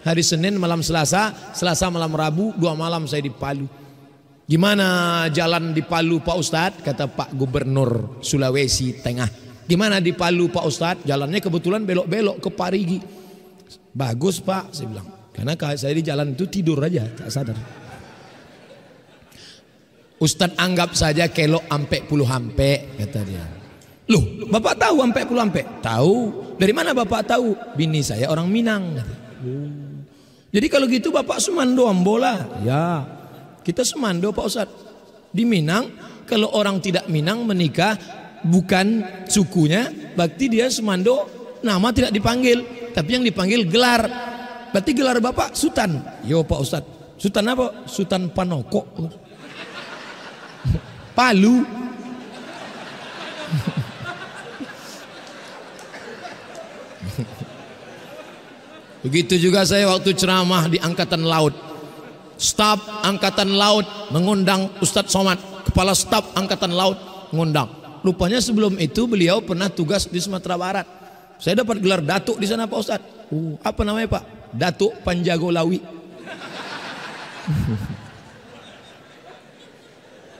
Hari 0.00 0.24
Senin 0.24 0.56
malam 0.56 0.80
Selasa, 0.80 1.52
Selasa 1.52 1.92
malam 1.92 2.08
Rabu, 2.12 2.56
dua 2.56 2.72
malam 2.72 3.04
saya 3.04 3.20
di 3.20 3.32
Palu. 3.32 3.68
Gimana 4.50 5.30
jalan 5.30 5.70
di 5.70 5.78
Palu 5.86 6.18
Pak 6.18 6.34
Ustadz? 6.34 6.82
Kata 6.82 7.06
Pak 7.06 7.38
Gubernur 7.38 8.18
Sulawesi 8.18 8.98
Tengah. 8.98 9.30
Gimana 9.62 10.02
di 10.02 10.10
Palu 10.10 10.50
Pak 10.50 10.66
Ustadz? 10.66 11.06
Jalannya 11.06 11.38
kebetulan 11.38 11.86
belok-belok 11.86 12.42
ke 12.42 12.50
Parigi. 12.50 12.98
Bagus 13.94 14.42
Pak, 14.42 14.74
saya 14.74 14.90
bilang. 14.90 15.06
Karena 15.30 15.54
saya 15.78 15.94
di 15.94 16.02
jalan 16.02 16.34
itu 16.34 16.50
tidur 16.50 16.82
aja, 16.82 17.06
tak 17.06 17.30
sadar. 17.30 17.54
Ustadz 20.18 20.58
anggap 20.58 20.98
saja 20.98 21.30
kelok 21.30 21.70
ampe 21.70 22.02
puluh 22.10 22.26
ampe, 22.26 22.98
kata 22.98 23.22
dia. 23.22 23.46
Loh, 24.10 24.50
Bapak 24.50 24.74
tahu 24.82 24.98
ampe 25.06 25.30
puluh 25.30 25.46
ampe? 25.46 25.62
Tahu. 25.78 26.14
Dari 26.58 26.74
mana 26.74 26.90
Bapak 26.90 27.22
tahu? 27.22 27.54
Bini 27.78 28.02
saya 28.02 28.26
orang 28.26 28.50
Minang. 28.50 28.98
Jadi 30.50 30.66
kalau 30.66 30.90
gitu 30.90 31.14
Bapak 31.14 31.38
semando 31.38 31.86
ambola. 31.86 32.58
Ya, 32.66 33.06
kita 33.64 33.84
semando 33.84 34.32
Pak 34.32 34.46
Ustadz. 34.46 34.88
Di 35.30 35.46
Minang, 35.46 35.86
kalau 36.26 36.50
orang 36.50 36.82
tidak 36.82 37.06
Minang 37.06 37.46
menikah, 37.46 37.94
bukan 38.42 39.06
sukunya, 39.30 39.86
berarti 40.18 40.50
dia 40.50 40.66
semando 40.72 41.28
nama 41.62 41.92
tidak 41.92 42.10
dipanggil, 42.10 42.64
tapi 42.90 43.14
yang 43.14 43.24
dipanggil 43.24 43.68
gelar. 43.68 44.10
Berarti 44.70 44.94
gelar 44.94 45.18
Bapak 45.18 45.58
Sultan. 45.58 45.98
Yo 46.22 46.46
Pak 46.46 46.60
Ustad. 46.62 46.86
Sultan 47.18 47.50
apa? 47.52 47.84
Sultan 47.90 48.30
Panoko. 48.32 48.86
Palu. 51.18 51.58
Begitu 59.04 59.36
juga 59.40 59.64
saya 59.66 59.88
waktu 59.90 60.14
ceramah 60.14 60.68
di 60.70 60.78
Angkatan 60.78 61.26
Laut. 61.26 61.69
Staf 62.40 63.04
Angkatan 63.04 63.52
Laut 63.52 63.84
mengundang 64.08 64.72
Ustadz 64.80 65.12
Somad, 65.12 65.36
Kepala 65.68 65.92
Staf 65.92 66.32
Angkatan 66.32 66.72
Laut 66.72 66.96
mengundang. 67.36 67.68
Rupanya 68.00 68.40
sebelum 68.40 68.80
itu 68.80 69.04
beliau 69.04 69.44
pernah 69.44 69.68
tugas 69.68 70.08
di 70.08 70.16
Sumatera 70.16 70.56
Barat. 70.56 70.88
Saya 71.36 71.60
dapat 71.60 71.84
gelar 71.84 72.00
datuk 72.00 72.40
di 72.40 72.48
sana 72.48 72.64
Pak 72.64 72.78
Ustadz. 72.80 73.28
Uh, 73.28 73.60
apa 73.60 73.84
namanya 73.84 74.08
Pak? 74.08 74.56
Datuk 74.56 75.04
Panjago 75.04 75.52
Lawi. 75.52 75.84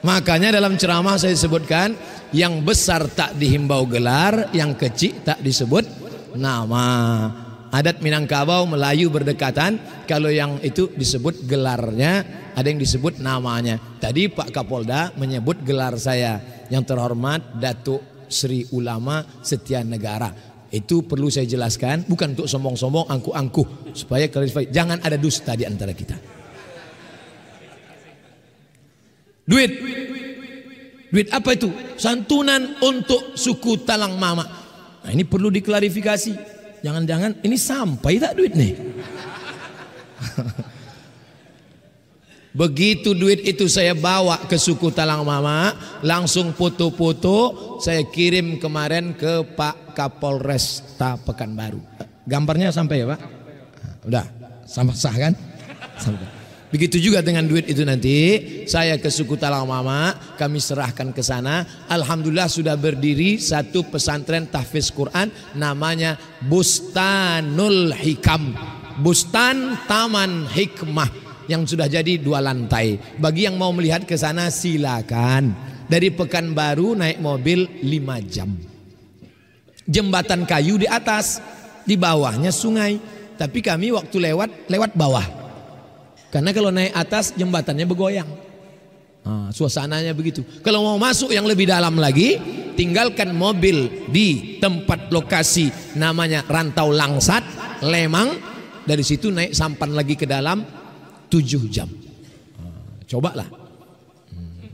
Makanya 0.09 0.57
dalam 0.57 0.73
ceramah 0.81 1.21
saya 1.21 1.37
sebutkan 1.37 1.93
yang 2.33 2.65
besar 2.65 3.05
tak 3.13 3.37
dihimbau 3.37 3.85
gelar, 3.85 4.49
yang 4.57 4.73
kecil 4.73 5.21
tak 5.21 5.37
disebut 5.45 5.85
nama. 6.33 7.50
Adat 7.71 8.03
Minangkabau 8.03 8.67
Melayu 8.67 9.07
berdekatan, 9.07 9.79
kalau 10.03 10.27
yang 10.27 10.59
itu 10.59 10.91
disebut 10.91 11.47
gelarnya, 11.47 12.27
ada 12.51 12.67
yang 12.67 12.75
disebut 12.75 13.23
namanya. 13.23 13.79
Tadi 13.95 14.27
Pak 14.27 14.51
Kapolda 14.51 15.15
menyebut 15.15 15.63
gelar 15.63 15.95
saya 15.95 16.67
yang 16.67 16.83
terhormat 16.83 17.55
Datuk 17.55 18.27
Sri 18.27 18.67
Ulama 18.75 19.23
Setia 19.39 19.87
Negara. 19.87 20.35
Itu 20.67 21.07
perlu 21.07 21.31
saya 21.31 21.47
jelaskan, 21.47 22.07
bukan 22.07 22.35
untuk 22.35 22.47
sombong-sombong, 22.47 23.07
angkuh-angkuh, 23.07 23.95
supaya 23.95 24.27
klarifikasi. 24.27 24.71
Jangan 24.71 24.99
ada 25.03 25.15
dusta 25.15 25.55
di 25.55 25.63
antara 25.63 25.95
kita. 25.95 26.15
Duit. 29.47 29.71
Duit 31.11 31.27
apa 31.31 31.55
itu? 31.55 31.71
Santunan 31.99 32.79
untuk 32.83 33.35
suku 33.35 33.83
Talang 33.83 34.15
Mama. 34.15 34.43
Nah 35.03 35.11
ini 35.11 35.27
perlu 35.27 35.51
diklarifikasi. 35.51 36.60
Jangan-jangan 36.81 37.45
ini 37.45 37.57
sampai 37.57 38.17
tak 38.17 38.33
duit 38.37 38.53
nih? 38.57 38.73
Begitu 42.51 43.15
duit 43.15 43.47
itu 43.47 43.71
saya 43.71 43.95
bawa 43.95 44.35
ke 44.43 44.59
suku 44.59 44.91
Talang 44.91 45.23
Mama, 45.23 45.71
langsung 46.03 46.51
foto-foto 46.51 47.79
saya 47.79 48.03
kirim 48.03 48.59
kemarin 48.59 49.15
ke 49.15 49.47
Pak 49.55 49.95
Kapolresta 49.95 51.15
Pekanbaru. 51.23 51.79
Gambarnya 52.27 52.75
sampai 52.75 53.07
ya 53.07 53.15
Pak? 53.15 53.21
Udah, 54.03 54.25
sama 54.67 54.91
sah 54.91 55.15
kan? 55.15 55.31
Sampai. 55.95 56.40
Begitu 56.71 57.11
juga 57.11 57.19
dengan 57.19 57.43
duit 57.43 57.67
itu 57.67 57.83
nanti 57.83 58.15
saya 58.63 58.95
ke 58.95 59.11
suku 59.11 59.35
Talang 59.35 59.67
Mama, 59.67 60.15
kami 60.39 60.63
serahkan 60.63 61.11
ke 61.11 61.19
sana. 61.19 61.67
Alhamdulillah 61.91 62.47
sudah 62.47 62.79
berdiri 62.79 63.35
satu 63.43 63.91
pesantren 63.91 64.47
tahfiz 64.47 64.87
Quran 64.87 65.27
namanya 65.51 66.15
Bustanul 66.47 67.91
Hikam. 67.91 68.55
Bustan 69.03 69.83
Taman 69.83 70.47
Hikmah 70.47 71.11
yang 71.51 71.67
sudah 71.67 71.91
jadi 71.91 72.15
dua 72.15 72.39
lantai. 72.39 73.19
Bagi 73.19 73.51
yang 73.51 73.59
mau 73.59 73.75
melihat 73.75 74.07
ke 74.07 74.15
sana 74.15 74.47
silakan. 74.47 75.51
Dari 75.91 76.07
Pekanbaru 76.07 76.95
naik 76.95 77.19
mobil 77.19 77.67
lima 77.83 78.23
jam. 78.23 78.55
Jembatan 79.83 80.47
kayu 80.47 80.79
di 80.79 80.87
atas, 80.87 81.43
di 81.83 81.99
bawahnya 81.99 82.47
sungai. 82.55 82.95
Tapi 83.35 83.59
kami 83.59 83.91
waktu 83.91 84.31
lewat 84.31 84.71
lewat 84.71 84.95
bawah. 84.95 85.40
Karena 86.31 86.55
kalau 86.55 86.71
naik 86.71 86.95
atas 86.95 87.35
jembatannya 87.35 87.83
bergoyang. 87.83 88.29
Nah, 89.21 89.53
suasananya 89.53 90.15
begitu. 90.15 90.41
Kalau 90.65 90.81
mau 90.81 90.97
masuk 90.97 91.29
yang 91.29 91.45
lebih 91.45 91.69
dalam 91.69 91.99
lagi, 91.99 92.39
tinggalkan 92.73 93.35
mobil 93.35 94.07
di 94.09 94.57
tempat 94.57 95.11
lokasi 95.13 95.69
namanya 95.99 96.47
Rantau 96.47 96.89
Langsat, 96.89 97.43
Lemang. 97.85 98.49
Dari 98.81 99.05
situ 99.05 99.29
naik 99.29 99.53
sampan 99.53 99.93
lagi 99.93 100.17
ke 100.17 100.25
dalam 100.25 100.65
7 101.29 101.69
jam. 101.69 101.85
Nah, 102.57 103.05
cobalah. 103.05 103.45
Hmm, 104.31 104.65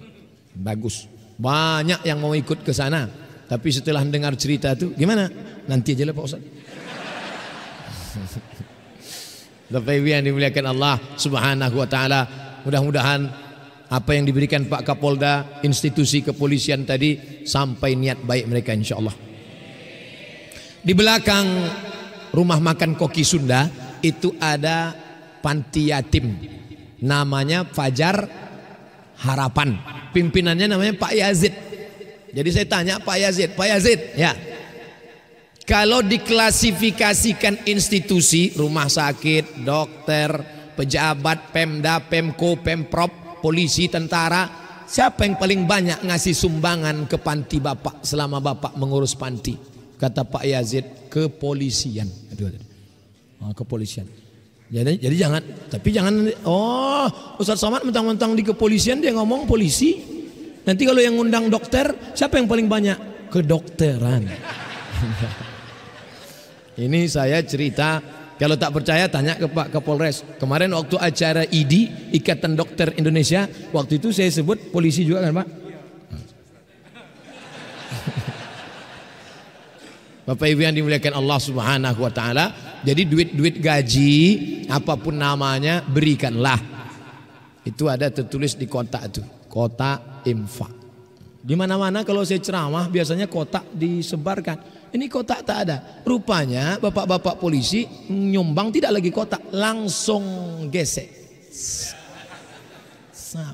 bagus. 0.56 1.12
Banyak 1.36 2.08
yang 2.08 2.24
mau 2.24 2.32
ikut 2.32 2.64
ke 2.64 2.72
sana. 2.72 3.10
Tapi 3.52 3.68
setelah 3.74 4.06
dengar 4.08 4.38
cerita 4.40 4.72
itu, 4.78 4.96
gimana? 4.96 5.28
Nanti 5.68 5.92
aja 5.92 6.08
lah 6.08 6.16
Pak 6.16 6.24
Ustaz. 6.24 6.44
Bapak 9.68 10.00
Ibu 10.00 10.08
yang 10.08 10.24
dimuliakan 10.24 10.66
Allah 10.72 10.96
Subhanahu 11.20 11.76
wa 11.76 11.88
taala, 11.92 12.22
mudah-mudahan 12.64 13.28
apa 13.92 14.12
yang 14.16 14.24
diberikan 14.24 14.64
Pak 14.64 14.88
Kapolda, 14.88 15.60
institusi 15.60 16.24
kepolisian 16.24 16.88
tadi 16.88 17.44
sampai 17.44 18.00
niat 18.00 18.24
baik 18.24 18.48
mereka 18.48 18.72
insyaallah. 18.72 19.12
Di 20.80 20.96
belakang 20.96 21.48
rumah 22.32 22.64
makan 22.64 22.96
Koki 22.96 23.28
Sunda 23.28 23.68
itu 24.00 24.32
ada 24.40 24.96
panti 25.44 25.92
yatim. 25.92 26.32
Namanya 27.04 27.68
Fajar 27.68 28.24
Harapan. 29.20 29.76
Pimpinannya 30.16 30.72
namanya 30.72 30.96
Pak 30.96 31.12
Yazid. 31.12 31.54
Jadi 32.32 32.50
saya 32.56 32.68
tanya 32.72 32.96
Pak 33.04 33.18
Yazid, 33.20 33.52
Pak 33.52 33.68
Yazid, 33.68 34.00
ya. 34.16 34.32
Kalau 35.68 36.00
diklasifikasikan 36.00 37.68
institusi, 37.68 38.56
rumah 38.56 38.88
sakit, 38.88 39.68
dokter, 39.68 40.32
pejabat, 40.80 41.52
pemda, 41.52 42.00
pemko, 42.08 42.56
pemprov, 42.64 43.44
polisi, 43.44 43.92
tentara, 43.92 44.48
siapa 44.88 45.28
yang 45.28 45.36
paling 45.36 45.68
banyak 45.68 46.00
ngasih 46.08 46.32
sumbangan 46.32 47.04
ke 47.12 47.20
panti 47.20 47.60
bapak 47.60 48.00
selama 48.00 48.40
bapak 48.40 48.80
mengurus 48.80 49.12
panti? 49.20 49.60
Kata 50.00 50.24
Pak 50.24 50.48
Yazid, 50.48 51.12
kepolisian. 51.12 52.08
Oh, 53.44 53.52
kepolisian. 53.52 54.08
Jadi, 54.72 55.04
jadi 55.04 55.16
jangan, 55.20 55.44
tapi 55.68 55.92
jangan, 55.92 56.32
oh 56.48 57.12
Ustaz 57.44 57.60
Somad 57.60 57.84
mentang-mentang 57.84 58.40
di 58.40 58.44
kepolisian 58.48 59.04
dia 59.04 59.12
ngomong 59.12 59.44
polisi. 59.44 60.00
Nanti 60.64 60.88
kalau 60.88 61.04
yang 61.04 61.20
ngundang 61.20 61.52
dokter, 61.52 61.92
siapa 62.16 62.40
yang 62.40 62.48
paling 62.48 62.72
banyak? 62.72 63.28
Kedokteran. 63.28 64.24
Ini 66.78 67.10
saya 67.10 67.42
cerita, 67.42 67.98
kalau 68.38 68.54
tak 68.54 68.70
percaya 68.70 69.10
tanya 69.10 69.34
ke 69.34 69.50
Pak 69.50 69.74
Kapolres. 69.74 70.22
Kemarin 70.38 70.70
waktu 70.78 70.94
acara 71.02 71.42
ID, 71.50 71.90
Ikatan 72.14 72.54
Dokter 72.54 72.94
Indonesia, 73.02 73.50
waktu 73.74 73.98
itu 73.98 74.14
saya 74.14 74.30
sebut 74.30 74.70
polisi 74.70 75.02
juga 75.02 75.26
kan 75.26 75.42
Pak? 75.42 75.48
Bapak 80.30 80.48
Ibu 80.54 80.62
yang 80.70 80.78
dimuliakan 80.78 81.18
Allah 81.18 81.40
Subhanahu 81.42 81.98
wa 81.98 82.14
taala, 82.14 82.54
jadi 82.86 83.10
duit-duit 83.10 83.58
gaji 83.58 84.14
apa 84.70 84.94
pun 85.02 85.18
namanya 85.18 85.82
berikanlah. 85.82 86.62
Itu 87.66 87.90
ada 87.90 88.14
tertulis 88.14 88.54
di 88.54 88.70
kotak 88.70 89.18
itu, 89.18 89.26
kotak 89.50 90.22
infak. 90.30 90.78
Di 91.42 91.58
mana-mana 91.58 92.06
kalau 92.06 92.22
saya 92.22 92.38
ceramah 92.38 92.86
biasanya 92.86 93.26
kotak 93.26 93.66
disebarkan. 93.74 94.77
Ini 94.94 95.06
kotak 95.12 95.44
tak 95.44 95.58
ada. 95.68 95.78
Rupanya 96.08 96.80
bapak-bapak 96.80 97.36
polisi 97.42 97.84
nyumbang 98.08 98.72
tidak 98.72 99.02
lagi 99.02 99.12
kotak, 99.12 99.44
langsung 99.52 100.24
gesek. 100.72 101.12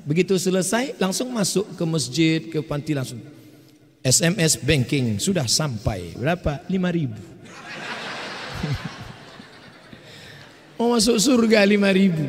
Begitu 0.06 0.38
selesai 0.38 0.96
langsung 1.02 1.34
masuk 1.34 1.74
ke 1.74 1.84
masjid, 1.84 2.39
ke 2.46 2.60
panti 2.62 2.93
langsung. 2.93 3.19
SMS 4.04 4.60
banking 4.60 5.17
sudah 5.17 5.48
sampai 5.48 6.13
berapa? 6.19 6.60
5 6.67 6.98
ribu. 7.00 7.22
Mau 10.76 10.91
masuk 11.00 11.15
surga 11.17 11.63
5 11.63 11.80
ribu. 11.96 12.28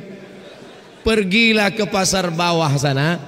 Pergilah 1.05 1.69
ke 1.75 1.85
pasar 1.85 2.31
bawah 2.31 2.71
sana. 2.79 3.21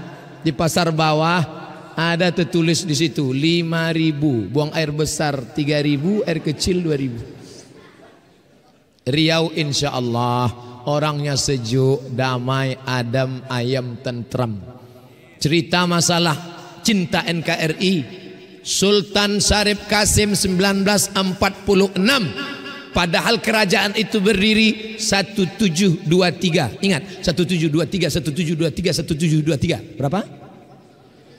Di 0.47 0.55
pasar 0.55 0.95
bawah 0.95 1.66
ada 1.97 2.29
tertulis 2.29 2.85
di 2.85 2.93
situ 2.93 3.33
5 3.33 3.97
ribu. 3.97 4.53
Buang 4.53 4.69
air 4.77 4.93
besar 4.93 5.41
3 5.57 5.81
ribu, 5.81 6.21
air 6.29 6.45
kecil 6.45 6.85
2 6.85 6.93
ribu. 6.93 7.25
Riau 9.09 9.49
insya 9.57 9.97
Allah 9.97 10.53
orangnya 10.85 11.41
sejuk, 11.41 12.13
damai, 12.13 12.77
adem, 12.85 13.41
ayam, 13.49 13.97
tentram. 14.05 14.61
Cerita 15.41 15.89
masalah 15.89 16.37
cinta 16.85 17.25
NKRI 17.25 18.05
Sultan 18.67 19.39
Syarif 19.39 19.87
Kasim 19.87 20.35
1946 20.35 21.13
Padahal 22.91 23.45
kerajaan 23.45 23.93
itu 24.01 24.19
berdiri 24.25 24.97
1723 24.99 26.81
Ingat 26.81 27.03
1723 27.21 28.09
1723 28.09 29.05
1723 29.05 30.01
Berapa? 30.01 30.46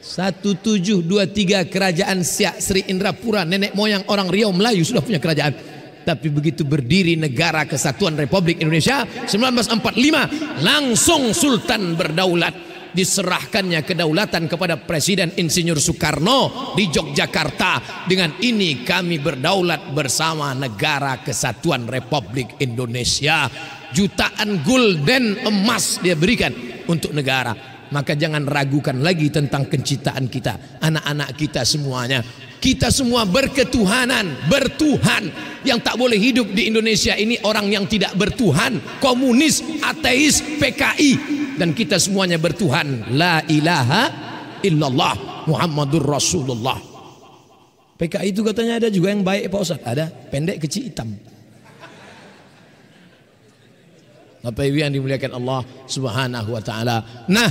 1723 0.02 1.68
kerajaan 1.68 2.22
Siak 2.22 2.62
Sri 2.62 2.86
Indrapura 2.88 3.44
Nenek 3.44 3.74
moyang 3.74 4.06
orang 4.08 4.30
Riau 4.30 4.54
Melayu 4.54 4.86
sudah 4.86 5.02
punya 5.02 5.18
kerajaan 5.18 5.54
Tapi 6.06 6.28
begitu 6.32 6.64
berdiri 6.64 7.20
negara 7.20 7.68
kesatuan 7.68 8.16
Republik 8.16 8.62
Indonesia 8.62 9.04
1945 9.04 10.64
Langsung 10.64 11.34
Sultan 11.34 11.98
berdaulat 11.98 12.68
diserahkannya 12.98 13.86
kedaulatan 13.86 14.50
kepada 14.50 14.82
Presiden 14.82 15.30
Insinyur 15.38 15.78
Soekarno 15.78 16.74
di 16.74 16.90
Yogyakarta. 16.90 18.06
Dengan 18.10 18.34
ini 18.42 18.82
kami 18.82 19.22
berdaulat 19.22 19.94
bersama 19.94 20.58
negara 20.58 21.22
kesatuan 21.22 21.86
Republik 21.86 22.58
Indonesia. 22.58 23.46
Jutaan 23.94 24.66
gulden 24.66 25.46
emas 25.46 26.02
dia 26.02 26.18
berikan 26.18 26.50
untuk 26.90 27.14
negara. 27.14 27.77
Maka 27.88 28.20
jangan 28.20 28.44
ragukan 28.44 29.00
lagi 29.00 29.32
tentang 29.32 29.68
kecintaan 29.72 30.28
kita, 30.28 30.80
anak-anak 30.84 31.30
kita 31.40 31.64
semuanya. 31.64 32.20
Kita 32.58 32.90
semua 32.90 33.24
berketuhanan, 33.24 34.50
bertuhan. 34.50 35.30
Yang 35.62 35.80
tak 35.84 35.96
boleh 35.96 36.18
hidup 36.18 36.52
di 36.52 36.68
Indonesia 36.68 37.14
ini 37.14 37.38
orang 37.46 37.70
yang 37.70 37.86
tidak 37.86 38.18
bertuhan, 38.18 38.82
komunis, 39.00 39.62
ateis, 39.84 40.42
PKI, 40.42 41.12
dan 41.62 41.72
kita 41.72 42.02
semuanya 42.02 42.42
bertuhan. 42.42 43.14
La 43.14 43.46
ilaha 43.46 44.10
illallah 44.66 45.46
Muhammadur 45.46 46.04
Rasulullah. 46.04 46.80
PKI 47.98 48.30
itu 48.30 48.42
katanya 48.46 48.84
ada 48.84 48.90
juga 48.94 49.10
yang 49.10 49.24
baik 49.26 49.50
Pak 49.50 49.62
Ustaz. 49.62 49.80
Ada 49.82 50.10
pendek 50.10 50.62
kecil 50.66 50.92
hitam 50.92 51.37
Bapak 54.42 54.64
Ibu 54.70 54.78
yang 54.80 54.94
dimuliakan 54.94 55.32
Allah 55.38 55.66
Subhanahu 55.90 56.50
wa 56.54 56.62
taala. 56.62 57.04
Nah, 57.28 57.50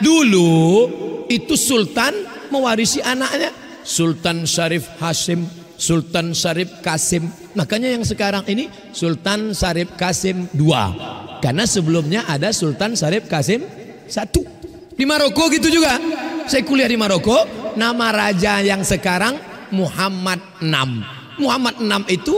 dulu 0.00 0.88
itu 1.28 1.54
sultan 1.54 2.12
mewarisi 2.52 3.00
anaknya 3.00 3.52
Sultan 3.82 4.46
Syarif 4.46 4.86
Hasim, 5.02 5.42
Sultan 5.74 6.32
Syarif 6.32 6.70
Kasim. 6.80 7.26
Makanya 7.58 7.90
yang 7.90 8.06
sekarang 8.06 8.46
ini 8.46 8.70
Sultan 8.94 9.52
Syarif 9.52 9.98
Kasim 9.98 10.46
II. 10.54 10.72
Karena 11.42 11.66
sebelumnya 11.66 12.22
ada 12.30 12.54
Sultan 12.54 12.94
Syarif 12.94 13.26
Kasim 13.26 13.66
satu. 14.06 14.46
Di 14.94 15.02
Maroko 15.02 15.50
gitu 15.50 15.66
juga. 15.66 15.98
Saya 16.46 16.62
kuliah 16.62 16.86
di 16.86 16.94
Maroko, 16.94 17.34
nama 17.74 18.14
raja 18.14 18.62
yang 18.62 18.86
sekarang 18.86 19.38
Muhammad 19.74 20.38
VI. 20.62 21.02
Muhammad 21.42 21.74
VI 21.80 22.02
itu 22.14 22.36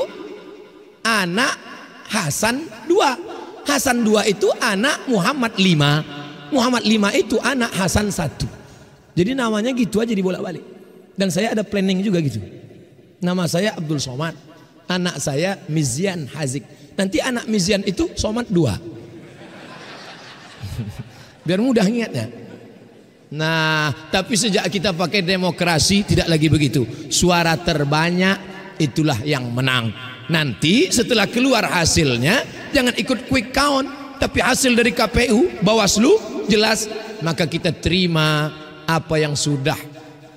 anak 1.04 1.52
Hasan 2.08 2.64
II. 2.88 3.33
Hasan 3.64 4.04
II 4.04 4.20
itu 4.28 4.52
anak 4.60 5.08
Muhammad 5.08 5.56
V. 5.56 5.80
Muhammad 6.52 6.84
V 6.84 7.04
itu 7.16 7.40
anak 7.40 7.72
Hasan 7.74 8.12
satu. 8.12 8.46
Jadi 9.14 9.34
namanya 9.34 9.70
gitu 9.72 10.02
aja 10.02 10.12
dibolak-balik. 10.12 10.62
Dan 11.14 11.30
saya 11.30 11.54
ada 11.54 11.62
planning 11.62 12.02
juga 12.02 12.18
gitu. 12.20 12.42
Nama 13.22 13.46
saya 13.46 13.78
Abdul 13.78 14.02
Somad. 14.02 14.34
Anak 14.84 15.16
saya 15.22 15.56
Mizian 15.70 16.26
Hazik. 16.28 16.66
Nanti 16.98 17.22
anak 17.22 17.48
Mizian 17.48 17.80
itu 17.86 18.10
Somad 18.18 18.50
dua. 18.50 18.76
Biar 21.46 21.62
mudah 21.62 21.86
ingatnya. 21.88 22.28
Nah, 23.34 23.90
tapi 24.14 24.38
sejak 24.38 24.70
kita 24.70 24.94
pakai 24.94 25.24
demokrasi 25.24 26.04
tidak 26.04 26.28
lagi 26.28 26.46
begitu. 26.46 26.86
Suara 27.10 27.58
terbanyak 27.58 28.38
itulah 28.78 29.18
yang 29.26 29.50
menang. 29.50 29.90
Nanti 30.32 30.88
setelah 30.88 31.28
keluar 31.28 31.68
hasilnya 31.68 32.70
jangan 32.72 32.96
ikut 32.96 33.28
quick 33.28 33.52
count, 33.52 34.16
tapi 34.16 34.40
hasil 34.40 34.72
dari 34.72 34.96
KPU, 34.96 35.60
Bawaslu 35.60 36.44
jelas, 36.48 36.88
maka 37.20 37.44
kita 37.44 37.76
terima 37.76 38.48
apa 38.88 39.20
yang 39.20 39.36
sudah 39.36 39.76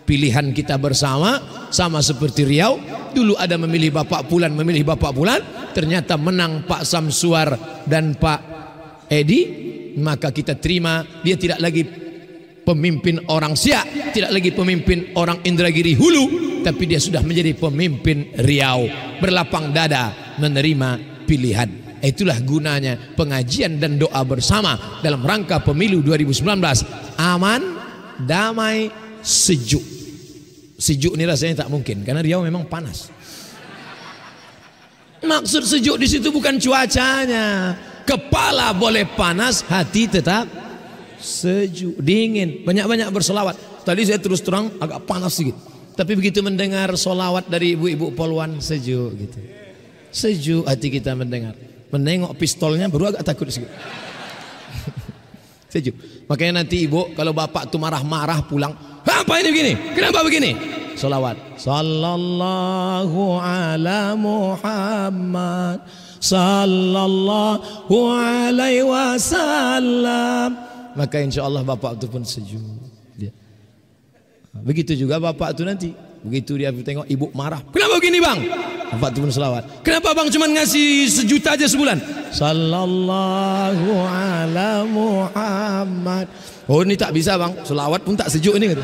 pilihan 0.08 0.52
kita 0.56 0.76
bersama 0.80 1.40
sama 1.72 2.04
seperti 2.04 2.48
Riau. 2.48 2.80
Dulu 3.16 3.40
ada 3.40 3.56
memilih 3.56 3.96
Bapak 3.96 4.28
Pulan 4.28 4.52
memilih 4.54 4.84
Bapak 4.88 5.12
Pulan 5.16 5.42
ternyata 5.72 6.20
menang 6.20 6.68
Pak 6.68 6.84
Samsuar 6.84 7.56
dan 7.88 8.16
Pak 8.16 8.40
Edi 9.08 9.68
maka 9.98 10.30
kita 10.30 10.56
terima. 10.56 11.04
Dia 11.26 11.36
tidak 11.36 11.60
lagi 11.60 12.07
pemimpin 12.68 13.24
orang 13.32 13.56
Siak, 13.56 14.12
tidak 14.12 14.36
lagi 14.36 14.52
pemimpin 14.52 15.16
orang 15.16 15.40
Indragiri 15.48 15.96
Hulu, 15.96 16.26
tapi 16.68 16.84
dia 16.84 17.00
sudah 17.00 17.24
menjadi 17.24 17.56
pemimpin 17.56 18.36
Riau, 18.36 18.92
berlapang 19.24 19.72
dada 19.72 20.36
menerima 20.36 21.24
pilihan. 21.24 21.88
Itulah 22.04 22.38
gunanya 22.44 23.00
pengajian 23.16 23.80
dan 23.80 23.96
doa 23.96 24.20
bersama 24.28 25.00
dalam 25.00 25.24
rangka 25.24 25.64
pemilu 25.64 26.04
2019. 26.04 26.44
Aman, 27.16 27.62
damai, 28.20 28.92
sejuk. 29.24 29.82
Sejuk 30.78 31.16
ini 31.16 31.26
rasanya 31.26 31.66
tak 31.66 31.72
mungkin 31.72 32.04
karena 32.04 32.20
Riau 32.20 32.44
memang 32.44 32.68
panas. 32.68 33.10
Maksud 35.18 35.66
sejuk 35.66 35.98
di 35.98 36.06
situ 36.06 36.30
bukan 36.30 36.62
cuacanya, 36.62 37.74
Kepala 38.08 38.72
boleh 38.72 39.04
panas, 39.04 39.68
hati 39.68 40.08
tetap 40.08 40.48
sejuk, 41.20 41.98
dingin. 42.00 42.64
Banyak-banyak 42.64 43.10
bersolawat. 43.12 43.84
Tadi 43.84 44.02
saya 44.04 44.20
terus 44.22 44.42
terang 44.44 44.72
agak 44.82 45.04
panas 45.08 45.38
sedikit. 45.38 45.58
Tapi 45.98 46.14
begitu 46.14 46.46
mendengar 46.46 46.94
solawat 46.94 47.50
dari 47.50 47.74
ibu-ibu 47.74 48.14
poluan 48.14 48.62
sejuk 48.62 49.18
gitu. 49.18 49.40
Sejuk 50.14 50.64
hati 50.70 50.94
kita 50.94 51.18
mendengar. 51.18 51.58
Menengok 51.90 52.38
pistolnya 52.38 52.86
baru 52.86 53.18
agak 53.18 53.26
takut 53.26 53.50
sedikit. 53.50 53.74
sejuk. 55.74 55.98
Makanya 56.30 56.62
nanti 56.62 56.86
ibu 56.86 57.18
kalau 57.18 57.34
bapak 57.34 57.74
tuh 57.74 57.82
marah-marah 57.82 58.46
pulang. 58.46 58.78
Apa 59.02 59.42
ini 59.42 59.50
begini? 59.50 59.74
Kenapa 59.98 60.22
begini? 60.22 60.54
Salawat. 60.94 61.58
Sallallahu 61.58 63.42
ala 63.42 64.14
Muhammad. 64.14 65.82
Sallallahu 66.22 67.98
alaihi 68.14 68.86
wasallam. 68.86 70.77
Maka 70.98 71.22
insya 71.22 71.46
Allah 71.46 71.62
bapak 71.62 72.02
itu 72.02 72.10
pun 72.10 72.26
sejuk. 72.26 72.58
Dia. 73.14 73.30
Begitu 74.66 74.98
juga 74.98 75.22
bapak 75.22 75.54
itu 75.54 75.62
nanti. 75.62 75.94
Begitu 76.26 76.58
dia 76.58 76.74
tengok 76.74 77.06
ibu 77.06 77.30
marah. 77.38 77.62
Kenapa 77.70 78.02
begini 78.02 78.18
bang? 78.18 78.40
Bapak 78.98 79.14
itu 79.14 79.22
pun 79.22 79.30
selawat. 79.30 79.86
Kenapa 79.86 80.18
bang 80.18 80.34
cuma 80.34 80.50
ngasih 80.50 81.06
sejuta 81.06 81.54
aja 81.54 81.70
sebulan? 81.70 82.02
Sallallahu 82.34 83.94
ala 84.10 84.82
Muhammad. 84.90 86.26
Oh 86.66 86.82
ini 86.82 86.98
tak 86.98 87.14
bisa 87.14 87.38
bang. 87.38 87.54
Selawat 87.62 88.02
pun 88.02 88.18
tak 88.18 88.34
sejuk 88.34 88.58
ini. 88.58 88.74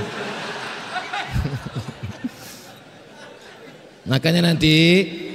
Makanya 4.14 4.54
nanti 4.54 4.76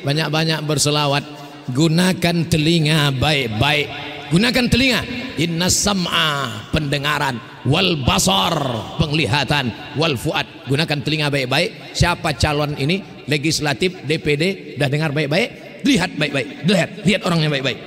banyak-banyak 0.07 0.63
berselawat. 0.63 1.27
Gunakan 1.75 2.37
telinga 2.47 3.11
baik-baik. 3.19 3.87
Gunakan 4.31 4.65
telinga. 4.71 5.28
Inna 5.39 5.71
sam'a 5.71 6.67
pendengaran. 6.75 7.39
Wal 7.71 8.03
basar 8.03 8.59
penglihatan. 8.99 9.95
Wal 9.95 10.19
fuad. 10.19 10.67
Gunakan 10.67 10.99
telinga 11.07 11.31
baik-baik. 11.31 11.95
Siapa 11.95 12.35
calon 12.35 12.75
ini? 12.75 13.25
Legislatif, 13.31 14.03
DPD. 14.03 14.75
Dah 14.75 14.91
dengar 14.91 15.15
baik-baik? 15.15 15.83
Lihat 15.87 16.11
baik-baik. 16.19 16.49
Lihat. 16.67 16.91
Lihat 17.07 17.21
orangnya 17.23 17.51
baik-baik. 17.55 17.79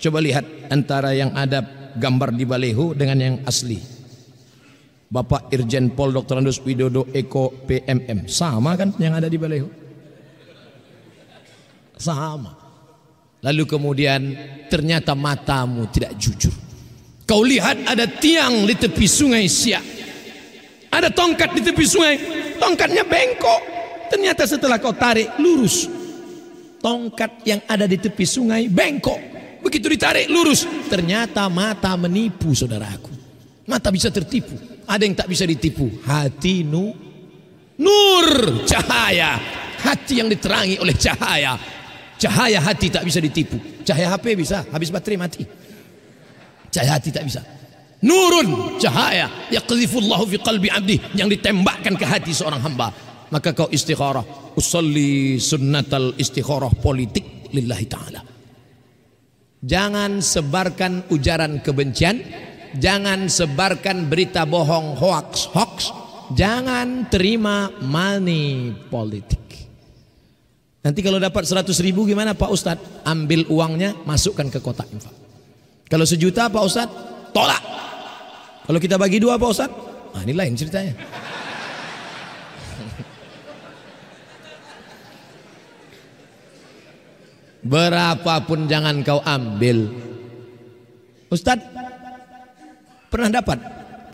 Coba 0.00 0.18
lihat 0.24 0.72
antara 0.72 1.12
yang 1.12 1.36
ada 1.36 1.60
gambar 1.92 2.32
di 2.32 2.48
baleho 2.48 2.96
dengan 2.96 3.18
yang 3.20 3.36
asli. 3.44 3.76
Bapak 5.10 5.50
Irjen 5.52 5.92
Pol 5.92 6.14
Dr. 6.14 6.40
Andus 6.40 6.62
Widodo 6.64 7.10
Eko 7.12 7.52
PMM. 7.66 8.30
Sama 8.30 8.78
kan 8.78 8.94
yang 8.96 9.18
ada 9.18 9.28
di 9.28 9.36
baleho? 9.36 9.68
Sama. 12.00 12.56
Lalu 13.42 13.64
kemudian 13.68 14.20
ternyata 14.72 15.12
matamu 15.18 15.90
tidak 15.92 16.16
jujur. 16.16 16.69
Kau 17.30 17.46
lihat 17.46 17.86
ada 17.86 18.10
tiang 18.10 18.66
di 18.66 18.74
tepi 18.74 19.06
sungai 19.06 19.46
Siak. 19.46 19.84
Ada 20.90 21.14
tongkat 21.14 21.54
di 21.54 21.62
tepi 21.62 21.86
sungai. 21.86 22.14
Tongkatnya 22.58 23.06
bengkok. 23.06 23.62
Ternyata 24.10 24.50
setelah 24.50 24.82
kau 24.82 24.90
tarik 24.90 25.38
lurus. 25.38 25.86
Tongkat 26.82 27.46
yang 27.46 27.62
ada 27.70 27.86
di 27.86 28.02
tepi 28.02 28.26
sungai 28.26 28.66
bengkok. 28.66 29.22
Begitu 29.62 29.86
ditarik 29.94 30.26
lurus. 30.26 30.66
Ternyata 30.90 31.46
mata 31.46 31.94
menipu 31.94 32.50
saudaraku. 32.50 33.14
Mata 33.70 33.94
bisa 33.94 34.10
tertipu. 34.10 34.82
Ada 34.90 35.06
yang 35.06 35.14
tak 35.14 35.30
bisa 35.30 35.46
ditipu. 35.46 35.86
Hati 36.02 36.66
nu, 36.66 36.90
nur 37.78 38.26
cahaya. 38.66 39.38
Hati 39.78 40.18
yang 40.18 40.26
diterangi 40.26 40.82
oleh 40.82 40.98
cahaya. 40.98 41.54
Cahaya 42.18 42.58
hati 42.58 42.90
tak 42.90 43.06
bisa 43.06 43.22
ditipu. 43.22 43.54
Cahaya 43.86 44.18
HP 44.18 44.34
bisa, 44.34 44.66
habis 44.74 44.90
baterai 44.90 45.16
mati. 45.22 45.69
Cahaya 46.70 46.96
hati 46.96 47.10
tak 47.10 47.26
bisa. 47.26 47.42
Nurun 48.00 48.80
cahaya 48.80 49.28
yaqdhifullahu 49.52 50.24
fi 50.30 50.36
qalbi 50.40 50.72
abdi 50.72 50.96
yang 51.12 51.28
ditembakkan 51.28 52.00
ke 52.00 52.06
hati 52.08 52.32
seorang 52.32 52.62
hamba. 52.64 52.88
Maka 53.30 53.52
kau 53.52 53.68
istikharah. 53.68 54.24
Usalli 54.56 55.38
sunnatal 55.38 56.16
istikharah 56.16 56.72
politik 56.80 57.52
lillahi 57.52 57.86
taala. 57.86 58.20
Jangan 59.60 60.24
sebarkan 60.24 61.12
ujaran 61.12 61.60
kebencian, 61.60 62.24
jangan 62.80 63.28
sebarkan 63.28 64.08
berita 64.08 64.48
bohong 64.48 64.96
hoax 64.96 65.52
hoax, 65.52 65.92
jangan 66.32 67.12
terima 67.12 67.68
money 67.84 68.72
politik. 68.88 69.68
Nanti 70.80 71.04
kalau 71.04 71.20
dapat 71.20 71.44
100 71.44 71.68
ribu 71.84 72.08
gimana 72.08 72.32
Pak 72.32 72.48
Ustadz? 72.48 73.04
Ambil 73.04 73.44
uangnya, 73.52 73.92
masukkan 74.08 74.48
ke 74.48 74.64
kotak 74.64 74.88
infak. 74.88 75.19
Kalau 75.90 76.06
sejuta 76.06 76.46
Pak 76.46 76.62
Ustadz, 76.62 76.94
tolak. 77.34 77.58
Kalau 78.62 78.78
kita 78.78 78.94
bagi 78.94 79.18
dua 79.18 79.34
Pak 79.34 79.50
Ustadz, 79.50 79.74
nah 80.14 80.22
ini 80.22 80.38
lain 80.38 80.54
ceritanya. 80.54 80.94
Berapapun 87.66 88.70
jangan 88.70 89.02
kau 89.02 89.18
ambil. 89.26 89.90
Ustadz, 91.26 91.74
pernah 93.10 93.42
dapat? 93.42 93.58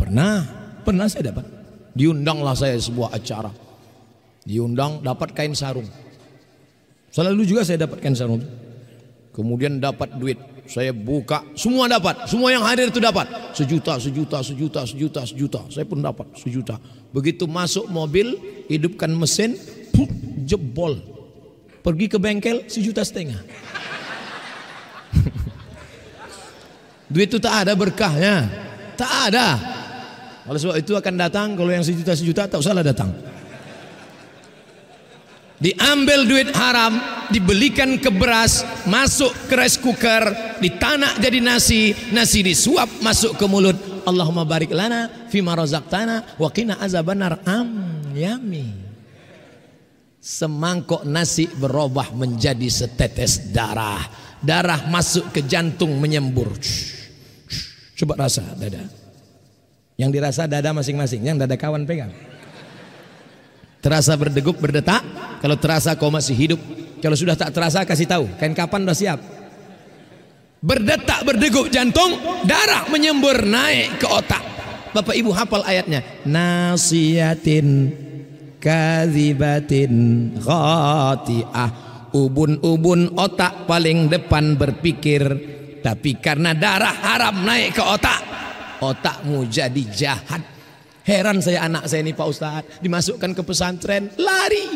Pernah, 0.01 0.49
pernah 0.81 1.05
saya 1.13 1.29
dapat. 1.29 1.45
Diundanglah 1.93 2.57
saya 2.57 2.81
sebuah 2.81 3.13
acara. 3.13 3.53
Diundang 4.49 5.05
dapat 5.05 5.37
kain 5.37 5.53
sarung. 5.53 5.93
Selalu 7.13 7.45
juga 7.45 7.69
saya 7.69 7.85
dapatkan 7.85 8.17
sarung. 8.17 8.41
Kemudian 9.37 9.77
dapat 9.77 10.17
duit. 10.17 10.56
Saya 10.67 10.91
buka, 10.91 11.47
semua 11.55 11.87
dapat. 11.87 12.27
Semua 12.27 12.51
yang 12.51 12.63
hadir 12.67 12.91
itu 12.91 12.99
dapat. 12.99 13.27
Sejuta, 13.55 13.99
sejuta, 14.03 14.39
sejuta, 14.43 14.81
sejuta, 14.83 15.21
sejuta. 15.23 15.61
Saya 15.71 15.87
pun 15.87 16.03
dapat 16.03 16.27
sejuta. 16.39 16.77
Begitu 17.15 17.47
masuk 17.47 17.87
mobil, 17.87 18.35
hidupkan 18.67 19.11
mesin, 19.15 19.55
puk, 19.95 20.11
jebol. 20.43 20.99
Pergi 21.81 22.07
ke 22.11 22.19
bengkel, 22.19 22.67
sejuta 22.67 23.07
setengah. 23.07 23.39
duit 27.13 27.31
itu 27.31 27.39
tak 27.39 27.67
ada 27.67 27.73
berkahnya. 27.79 28.51
Tak 28.99 29.13
ada. 29.31 29.49
Oleh 30.47 30.59
sebab 30.63 30.77
itu 30.79 30.95
akan 30.95 31.15
datang, 31.15 31.55
kalau 31.55 31.71
yang 31.71 31.83
sejuta-sejuta 31.83 32.51
tak 32.51 32.59
usahlah 32.59 32.83
datang. 32.83 33.36
Diambil 35.57 36.29
duit 36.29 36.49
haram, 36.53 37.01
dibelikan 37.33 37.97
ke 37.97 38.13
beras, 38.13 38.61
masuk 38.85 39.33
ke 39.49 39.57
rice 39.57 39.81
cooker, 39.81 40.29
ditanak 40.61 41.17
jadi 41.17 41.41
nasi, 41.41 41.97
nasi 42.13 42.45
disuap 42.45 43.01
masuk 43.01 43.41
ke 43.41 43.45
mulut. 43.49 43.77
Allahumma 44.05 44.45
barik 44.45 44.71
lana 44.71 45.09
fima 45.33 45.57
razaqtana 45.57 46.37
wa 46.37 46.49
qina 46.53 46.77
azabannar. 46.77 47.41
Am 47.49 48.05
yami. 48.13 48.85
Semangkok 50.21 51.09
nasi 51.09 51.49
berubah 51.49 52.13
menjadi 52.13 52.69
setetes 52.69 53.49
darah. 53.51 54.03
Darah 54.45 54.87
masuk 54.93 55.33
ke 55.33 55.41
jantung 55.49 55.97
menyembur. 55.97 56.53
Coba 57.97 58.29
rasa 58.29 58.45
dada. 58.61 58.85
Yang 59.97 60.11
dirasa 60.21 60.45
dada 60.45 60.77
masing-masing, 60.77 61.25
yang 61.25 61.41
dada 61.41 61.57
kawan 61.57 61.89
pegang. 61.89 62.13
Terasa 63.87 64.19
berdegup, 64.19 64.59
berdetak. 64.59 64.99
Kalau 65.39 65.55
terasa 65.55 65.95
kau 65.95 66.11
masih 66.11 66.35
hidup. 66.35 66.59
Kalau 66.99 67.15
sudah 67.15 67.39
tak 67.39 67.55
terasa 67.55 67.87
kasih 67.87 68.11
tahu. 68.11 68.27
Kain 68.35 68.51
kapan 68.51 68.83
sudah 68.83 68.99
siap. 68.99 69.23
Berdetak, 70.59 71.23
berdegup 71.23 71.71
jantung. 71.71 72.19
Darah 72.43 72.91
menyembur 72.91 73.47
naik 73.47 74.03
ke 74.03 74.11
otak. 74.11 74.43
Bapak 74.91 75.15
ibu 75.15 75.31
hafal 75.31 75.63
ayatnya. 75.63 76.03
Nasiyatin 76.27 77.95
kazibatin 78.59 79.95
khati'ah. 80.35 81.71
Ubun-ubun 82.11 83.15
otak 83.15 83.71
paling 83.71 84.11
depan 84.11 84.59
berpikir. 84.59 85.23
Tapi 85.79 86.19
karena 86.19 86.59
darah 86.59 87.07
haram 87.07 87.39
naik 87.47 87.79
ke 87.79 87.83
otak. 87.87 88.19
Otakmu 88.83 89.47
jadi 89.47 89.83
jahat 89.95 90.56
Heran 91.07 91.39
saya 91.39 91.71
anak 91.71 91.87
saya 91.87 92.03
ini 92.03 92.11
Pak 92.19 92.27
Ustadz. 92.27 92.83
Dimasukkan 92.83 93.31
ke 93.31 93.43
pesantren, 93.47 94.11
lari. 94.19 94.75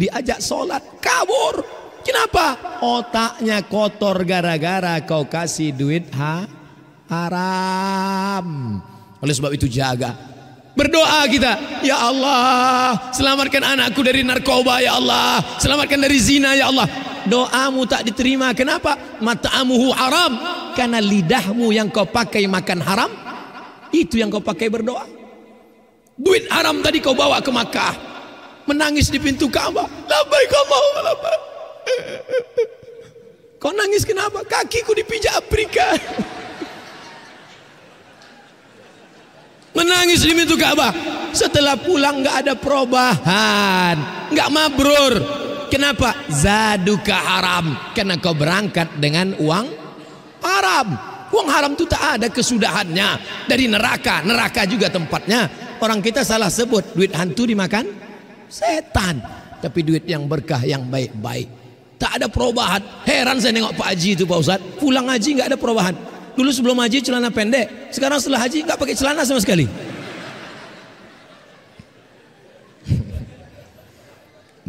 Diajak 0.00 0.40
sholat, 0.40 0.80
kabur. 0.96 1.60
Kenapa? 2.00 2.80
Otaknya 2.80 3.60
kotor 3.68 4.24
gara-gara 4.24 4.96
kau 5.04 5.28
kasih 5.28 5.76
duit 5.76 6.08
ha? 6.16 6.48
haram. 7.12 8.80
Oleh 9.20 9.34
sebab 9.36 9.52
itu 9.52 9.68
jaga. 9.68 10.16
Berdoa 10.72 11.26
kita, 11.28 11.82
ya 11.84 12.00
Allah, 12.00 13.10
selamatkan 13.12 13.60
anakku 13.60 14.00
dari 14.00 14.22
narkoba 14.22 14.78
ya 14.78 14.94
Allah, 14.94 15.42
selamatkan 15.58 15.98
dari 16.00 16.16
zina 16.22 16.54
ya 16.54 16.70
Allah. 16.70 16.86
Doamu 17.26 17.84
tak 17.84 18.08
diterima. 18.08 18.54
Kenapa? 18.56 19.20
Mata'amuhu 19.20 19.90
haram. 19.92 20.32
Karena 20.72 21.02
lidahmu 21.02 21.74
yang 21.74 21.90
kau 21.90 22.06
pakai 22.06 22.46
makan 22.46 22.78
haram, 22.80 23.10
itu 23.90 24.22
yang 24.22 24.30
kau 24.30 24.40
pakai 24.40 24.70
berdoa. 24.70 25.17
Duit 26.18 26.50
haram 26.50 26.82
tadi 26.82 26.98
kau 26.98 27.14
bawa 27.14 27.38
ke 27.38 27.50
Makkah. 27.54 27.94
Menangis 28.66 29.08
di 29.08 29.22
pintu 29.22 29.46
Ka'bah. 29.48 29.86
Labbaik 29.86 30.50
Allahumma 30.52 31.00
labbaik. 31.08 31.42
Kau 33.58 33.72
nangis 33.72 34.02
kenapa? 34.02 34.42
Kakiku 34.42 34.92
dipijak 34.92 35.38
Afrika. 35.38 35.86
Menangis 39.72 40.26
di 40.26 40.34
pintu 40.34 40.58
Ka'bah. 40.58 40.90
Setelah 41.30 41.78
pulang 41.78 42.24
nggak 42.24 42.36
ada 42.44 42.54
perubahan, 42.58 43.96
nggak 44.32 44.48
mabrur. 44.50 45.14
Kenapa? 45.68 46.26
Zaduka 46.32 47.14
haram. 47.14 47.76
Karena 47.92 48.16
kau 48.18 48.32
berangkat 48.34 48.96
dengan 48.98 49.36
uang 49.38 49.66
haram. 50.42 50.88
Uang 51.28 51.48
haram 51.52 51.76
itu 51.76 51.84
tak 51.84 52.18
ada 52.18 52.26
kesudahannya 52.32 53.08
dari 53.44 53.68
neraka. 53.68 54.24
Neraka 54.24 54.64
juga 54.64 54.88
tempatnya. 54.88 55.67
Orang 55.78 56.02
kita 56.02 56.26
salah 56.26 56.50
sebut 56.50 56.82
duit 56.94 57.14
hantu 57.14 57.46
dimakan 57.46 58.08
Setan. 58.48 59.20
Tapi 59.60 59.84
duit 59.84 60.08
yang 60.08 60.24
berkah 60.24 60.64
yang 60.64 60.88
baik-baik. 60.88 61.48
Tak 62.00 62.16
ada 62.18 62.26
perubahan. 62.30 62.80
Heran 63.04 63.42
saya 63.42 63.52
nengok 63.52 63.76
Pak 63.76 63.88
Haji 63.94 64.10
itu 64.16 64.24
Pak 64.24 64.38
Ustaz. 64.38 64.62
Pulang 64.78 65.10
haji 65.10 65.34
nggak 65.34 65.48
ada 65.54 65.58
perubahan. 65.58 65.94
Dulu 66.38 66.50
sebelum 66.54 66.78
haji 66.78 67.02
celana 67.02 67.34
pendek. 67.34 67.90
Sekarang 67.90 68.22
setelah 68.22 68.46
haji 68.46 68.62
nggak 68.62 68.78
pakai 68.78 68.94
celana 68.94 69.26
sama 69.26 69.42
sekali. 69.42 69.66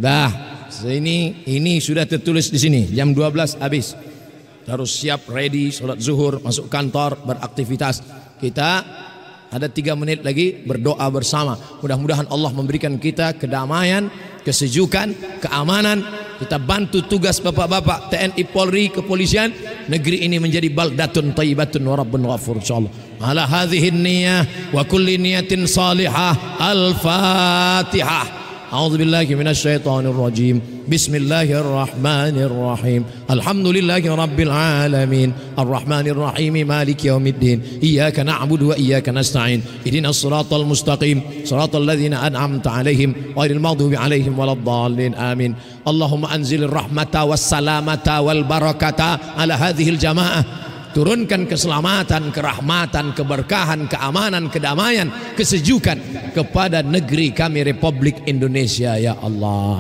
Dah, 0.04 0.34
ini 0.90 1.46
ini 1.46 1.78
sudah 1.78 2.10
tertulis 2.10 2.50
di 2.50 2.58
sini. 2.58 2.90
Jam 2.90 3.14
12 3.14 3.62
habis. 3.62 3.94
Harus 4.66 5.02
siap 5.02 5.30
ready 5.30 5.70
sholat 5.70 6.02
zuhur, 6.02 6.42
masuk 6.42 6.66
kantor, 6.70 7.22
beraktivitas. 7.26 8.02
Kita 8.42 8.82
ada 9.50 9.66
tiga 9.66 9.98
menit 9.98 10.22
lagi 10.22 10.62
berdoa 10.62 11.10
bersama. 11.10 11.58
Mudah-mudahan 11.82 12.30
Allah 12.30 12.54
memberikan 12.54 13.02
kita 13.02 13.34
kedamaian, 13.34 14.10
kesejukan, 14.46 15.42
keamanan. 15.42 16.06
Kita 16.40 16.56
bantu 16.56 17.04
tugas 17.04 17.44
bapak-bapak 17.44 18.16
TNI 18.16 18.44
Polri 18.48 18.88
kepolisian 18.88 19.52
negeri 19.92 20.24
ini 20.24 20.40
menjadi 20.40 20.72
baldatun 20.72 21.36
tayyibatun 21.36 21.84
wa 21.84 22.00
rabbun 22.00 22.24
ghafur 22.32 22.64
insyaallah. 22.64 22.94
Ala 23.20 23.44
hadhihi 23.44 23.92
niyyah 23.92 24.72
wa 24.72 24.88
kulli 24.88 25.20
niyatin 25.20 25.68
salihah. 25.68 26.62
Al-Fatihah. 26.64 28.40
أعوذ 28.74 28.98
بالله 28.98 29.26
من 29.36 29.48
الشيطان 29.48 30.06
الرجيم. 30.06 30.62
بسم 30.90 31.16
الله 31.16 31.42
الرحمن 31.42 32.38
الرحيم. 32.38 33.06
الحمد 33.32 33.68
لله 33.68 34.16
رب 34.16 34.40
العالمين. 34.40 35.34
الرحمن 35.60 36.08
الرحيم 36.08 36.68
مالك 36.68 37.06
يوم 37.06 37.28
الدين. 37.28 37.62
إياك 37.84 38.20
نعبد 38.20 38.62
وإياك 38.62 39.10
نستعين. 39.10 39.62
اهدنا 39.88 40.10
الصراط 40.10 40.54
المستقيم. 40.54 41.22
صراط 41.46 41.76
الذين 41.76 42.14
أنعمت 42.14 42.68
عليهم. 42.68 43.16
غير 43.38 43.52
المغضوب 43.52 43.94
عليهم 43.96 44.40
ولا 44.40 44.52
الضالين. 44.52 45.16
آمين. 45.16 45.56
اللهم 45.88 46.26
أنزل 46.26 46.64
الرحمة 46.64 47.24
والسلامة 47.24 48.22
والبركة 48.22 49.20
على 49.38 49.54
هذه 49.54 49.90
الجماعة. 49.90 50.46
Turunkan 51.00 51.48
keselamatan, 51.48 52.28
kerahmatan, 52.36 53.16
keberkahan, 53.16 53.88
keamanan, 53.88 54.52
kedamaian, 54.52 55.08
kesejukan 55.32 55.96
kepada 56.36 56.84
negeri 56.84 57.32
kami 57.32 57.64
Republik 57.64 58.28
Indonesia 58.28 59.00
ya 59.00 59.16
Allah. 59.16 59.80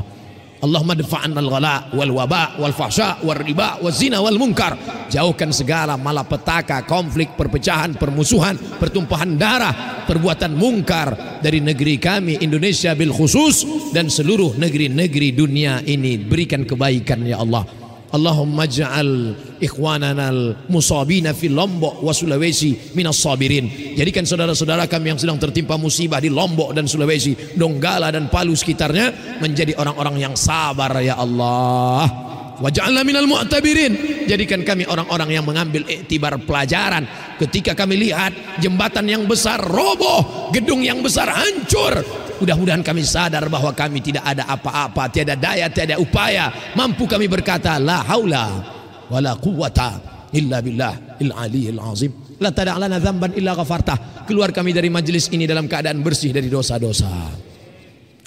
Allahumma 0.63 0.95
dafa'an 0.95 1.35
al-ghala 1.35 1.91
wal 1.91 2.11
waba 2.15 2.55
wal 2.55 2.71
fahsya 2.71 3.19
wal 3.23 3.35
riba 3.35 3.83
wal 3.83 3.91
zina 3.91 4.23
wal 4.23 4.39
munkar. 4.39 4.79
Jauhkan 5.11 5.51
segala 5.51 5.99
malapetaka, 5.99 6.87
konflik, 6.87 7.35
perpecahan, 7.35 7.99
permusuhan, 7.99 8.55
pertumpahan 8.79 9.35
darah, 9.35 10.03
perbuatan 10.07 10.55
mungkar 10.55 11.39
dari 11.43 11.59
negeri 11.59 11.99
kami 11.99 12.39
Indonesia 12.39 12.95
bil 12.95 13.11
khusus 13.11 13.91
dan 13.91 14.07
seluruh 14.07 14.55
negeri-negeri 14.55 15.35
dunia 15.35 15.83
ini. 15.83 16.15
Berikan 16.15 16.63
kebaikan 16.63 17.27
ya 17.27 17.43
Allah. 17.43 17.78
Allahumma 18.09 18.65
ja'al 18.65 19.37
ikhwanana 19.61 20.33
al-musabina 20.33 21.37
fi 21.37 21.45
Lombok 21.45 22.01
wa 22.01 22.09
Sulawesi 22.09 22.97
minas 22.97 23.21
sabirin. 23.21 23.93
Jadikan 23.93 24.25
saudara-saudara 24.25 24.89
kami 24.89 25.13
yang 25.13 25.19
sedang 25.21 25.37
tertimpa 25.37 25.77
musibah 25.77 26.17
di 26.17 26.33
Lombok 26.33 26.73
dan 26.73 26.89
Sulawesi, 26.89 27.53
Donggala 27.53 28.09
dan 28.09 28.25
Palu 28.33 28.57
sekitarnya 28.57 29.37
menjadi 29.37 29.77
orang-orang 29.77 30.17
yang 30.17 30.33
sabar 30.33 30.89
ya 31.05 31.21
Allah. 31.21 32.29
Waj'alna 32.59 33.07
minal 33.07 33.29
mu'tabirin. 33.29 34.25
Jadikan 34.27 34.67
kami 34.67 34.83
orang-orang 34.83 35.31
yang 35.31 35.47
mengambil 35.47 35.87
iktibar 35.87 36.35
pelajaran 36.43 37.07
ketika 37.39 37.71
kami 37.71 38.09
lihat 38.09 38.59
jembatan 38.59 39.07
yang 39.07 39.23
besar 39.23 39.63
roboh, 39.63 40.51
gedung 40.51 40.83
yang 40.83 40.99
besar 40.99 41.31
hancur. 41.31 42.03
Mudah-mudahan 42.39 42.79
kami 42.79 43.03
sadar 43.03 43.43
bahwa 43.51 43.75
kami 43.75 43.99
tidak 43.99 44.23
ada 44.23 44.47
apa-apa, 44.47 45.11
tiada 45.11 45.35
daya, 45.35 45.67
tiada 45.67 45.99
upaya. 45.99 46.73
Mampu 46.73 47.03
kami 47.03 47.27
berkata 47.27 47.75
la 47.75 47.99
haula 48.07 48.63
wala 49.11 49.35
quwata 49.35 49.99
illa 50.31 50.63
billah 50.63 51.19
il 51.19 51.35
aliyil 51.35 51.79
azim. 51.83 52.11
La 52.39 52.55
tada'lana 52.55 53.03
dzamban 53.03 53.35
illa 53.35 53.51
ghafartah. 53.51 54.23
Keluar 54.23 54.55
kami 54.55 54.71
dari 54.71 54.87
majlis 54.87 55.27
ini 55.35 55.43
dalam 55.43 55.67
keadaan 55.67 55.99
bersih 55.99 56.31
dari 56.31 56.47
dosa-dosa. 56.47 57.11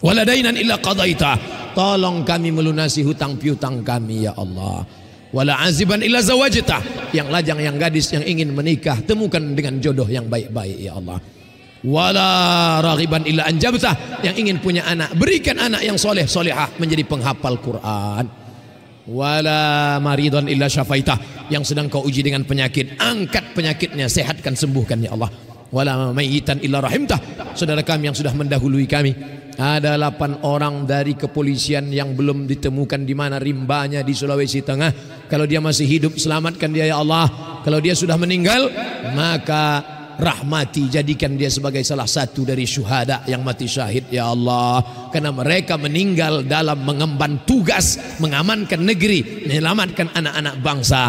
Waladainan 0.04 0.60
illa 0.60 0.76
qadaita. 0.76 1.38
Tolong 1.72 2.20
kami 2.26 2.52
melunasi 2.52 3.00
hutang 3.00 3.40
piutang 3.40 3.80
kami 3.80 4.28
ya 4.28 4.36
Allah. 4.36 4.84
Wala 5.32 5.64
aziban 5.64 6.04
illa 6.04 6.20
zawajta. 6.20 7.08
Yang 7.16 7.28
lajang 7.32 7.60
yang 7.64 7.76
gadis 7.80 8.12
yang 8.12 8.20
ingin 8.28 8.52
menikah 8.52 9.00
temukan 9.00 9.40
dengan 9.40 9.80
jodoh 9.80 10.04
yang 10.04 10.28
baik-baik 10.28 10.76
ya 10.76 11.00
Allah. 11.00 11.16
Wala 11.82 12.78
raghiban 12.78 13.26
illa 13.26 13.46
anjabta. 13.46 14.22
Yang 14.22 14.36
ingin 14.46 14.56
punya 14.62 14.86
anak 14.86 15.18
berikan 15.18 15.58
anak 15.58 15.82
yang 15.82 15.98
soleh 15.98 16.30
solehah 16.30 16.70
menjadi 16.78 17.02
penghafal 17.02 17.58
Quran. 17.58 18.24
Wala 19.10 19.98
maridon 19.98 20.46
illa 20.46 20.70
syafaitah. 20.70 21.50
Yang 21.50 21.74
sedang 21.74 21.90
kau 21.90 22.06
uji 22.06 22.22
dengan 22.22 22.46
penyakit 22.46 23.02
angkat 23.02 23.50
penyakitnya 23.50 24.06
sehatkan 24.06 24.54
sembuhkan 24.54 25.02
ya 25.02 25.10
Allah. 25.18 25.30
Wala 25.74 26.14
mayitan 26.14 26.62
illa 26.62 26.78
rahimtah. 26.78 27.18
Saudara 27.58 27.82
kami 27.82 28.12
yang 28.12 28.16
sudah 28.16 28.30
mendahului 28.30 28.86
kami 28.86 29.12
ada 29.58 29.96
8 30.00 30.44
orang 30.48 30.88
dari 30.88 31.12
kepolisian 31.12 31.92
yang 31.92 32.16
belum 32.16 32.48
ditemukan 32.48 33.04
di 33.04 33.14
mana 33.16 33.36
rimbanya 33.36 34.00
di 34.00 34.12
Sulawesi 34.16 34.64
Tengah. 34.64 35.24
Kalau 35.28 35.48
dia 35.48 35.60
masih 35.60 35.88
hidup, 35.88 36.16
selamatkan 36.16 36.72
dia 36.72 36.92
ya 36.92 37.00
Allah. 37.00 37.28
Kalau 37.64 37.80
dia 37.80 37.96
sudah 37.96 38.16
meninggal, 38.20 38.68
maka 39.16 39.84
rahmati 40.18 40.88
jadikan 40.90 41.36
dia 41.38 41.48
sebagai 41.48 41.80
salah 41.86 42.08
satu 42.08 42.44
dari 42.44 42.66
syuhada 42.68 43.24
yang 43.28 43.40
mati 43.46 43.64
syahid 43.68 44.08
ya 44.12 44.32
Allah. 44.32 45.08
Karena 45.12 45.32
mereka 45.32 45.76
meninggal 45.76 46.44
dalam 46.44 46.82
mengemban 46.84 47.44
tugas 47.48 47.96
mengamankan 48.20 48.82
negeri, 48.82 49.46
menyelamatkan 49.48 50.12
anak-anak 50.12 50.54
bangsa. 50.60 51.02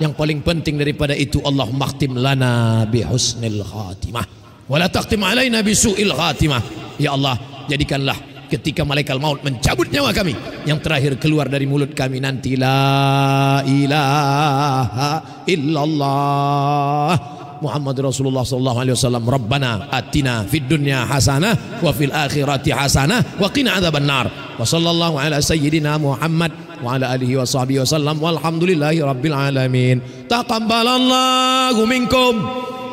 Yang 0.00 0.12
paling 0.16 0.40
penting 0.40 0.80
daripada 0.80 1.12
itu 1.12 1.44
Allah 1.44 1.68
makhtim 1.68 2.16
lana 2.16 2.88
bi 2.88 3.04
husnil 3.04 3.60
khatimah. 3.60 4.24
Wala 4.70 4.88
taqtim 4.88 5.20
alaina 5.20 5.60
bi 5.60 5.76
su'il 5.76 6.08
khatimah. 6.08 6.62
Ya 6.96 7.12
Allah, 7.12 7.36
jadikanlah 7.68 8.30
ketika 8.50 8.82
malaikat 8.82 9.14
maut 9.22 9.38
mencabut 9.46 9.86
nyawa 9.94 10.10
kami 10.10 10.34
yang 10.66 10.82
terakhir 10.82 11.22
keluar 11.22 11.46
dari 11.46 11.70
mulut 11.70 11.94
kami 11.94 12.18
nanti 12.18 12.58
la 12.58 13.62
ilaha 13.62 15.10
illallah 15.46 17.39
Muhammad 17.60 17.96
Rasulullah 18.00 18.40
sallallahu 18.40 18.78
alaihi 18.80 18.96
wasallam 18.96 19.24
Rabbana 19.28 19.92
atina 19.92 20.48
fid 20.48 20.64
dunya 20.64 21.04
hasanah 21.04 21.80
wa 21.84 21.92
fil 21.92 22.12
akhirati 22.12 22.72
hasanah 22.72 23.36
wa 23.36 23.48
qina 23.52 23.76
adzabannar. 23.76 24.56
Wa 24.56 24.64
sallallahu 24.64 25.20
ala 25.20 25.40
sayyidina 25.44 26.00
Muhammad 26.00 26.52
wa 26.80 26.96
ala 26.96 27.12
alihi 27.12 27.36
wa 27.36 27.44
sahbihi 27.44 27.84
wasallam 27.84 28.16
walhamdulillahi 28.16 29.04
rabbil 29.04 29.36
alamin. 29.36 30.00
Taqabbalallahu 30.24 31.80
minkum. 31.84 32.34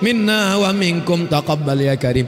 Minna 0.04 0.60
wa 0.60 0.76
minkum. 0.76 1.32
Taqabbal 1.32 1.88
ya 1.88 1.96
karim. 1.96 2.28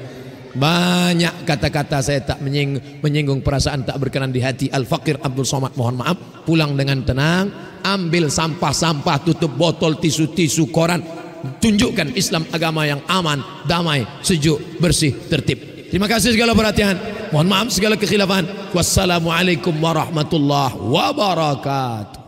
Banyak 0.50 1.46
kata-kata 1.46 2.02
saya 2.02 2.26
tak 2.26 2.42
menyinggung, 2.42 3.06
menyinggung 3.06 3.40
perasaan 3.46 3.86
tak 3.86 4.02
berkenan 4.02 4.34
di 4.34 4.42
hati. 4.42 4.66
Al-Fakir 4.72 5.22
Abdul 5.22 5.46
Somad 5.46 5.76
mohon 5.78 6.00
maaf. 6.00 6.48
Pulang 6.48 6.74
dengan 6.74 7.04
tenang. 7.06 7.52
Ambil 7.80 8.28
sampah-sampah 8.28 9.24
tutup 9.24 9.56
botol 9.56 10.00
tisu-tisu 10.04 10.68
koran 10.68 11.19
Tunjukkan 11.60 12.16
Islam 12.16 12.44
agama 12.52 12.84
yang 12.84 13.02
aman, 13.08 13.40
damai, 13.66 14.04
sejuk, 14.22 14.80
bersih, 14.80 15.16
tertib. 15.28 15.90
Terima 15.90 16.06
kasih 16.06 16.38
segala 16.38 16.54
perhatian. 16.54 16.96
Mohon 17.34 17.48
maaf 17.50 17.68
segala 17.74 17.96
kekhilafan. 17.98 18.46
Wassalamualaikum 18.76 19.74
warahmatullahi 19.74 20.78
wabarakatuh 20.78 22.19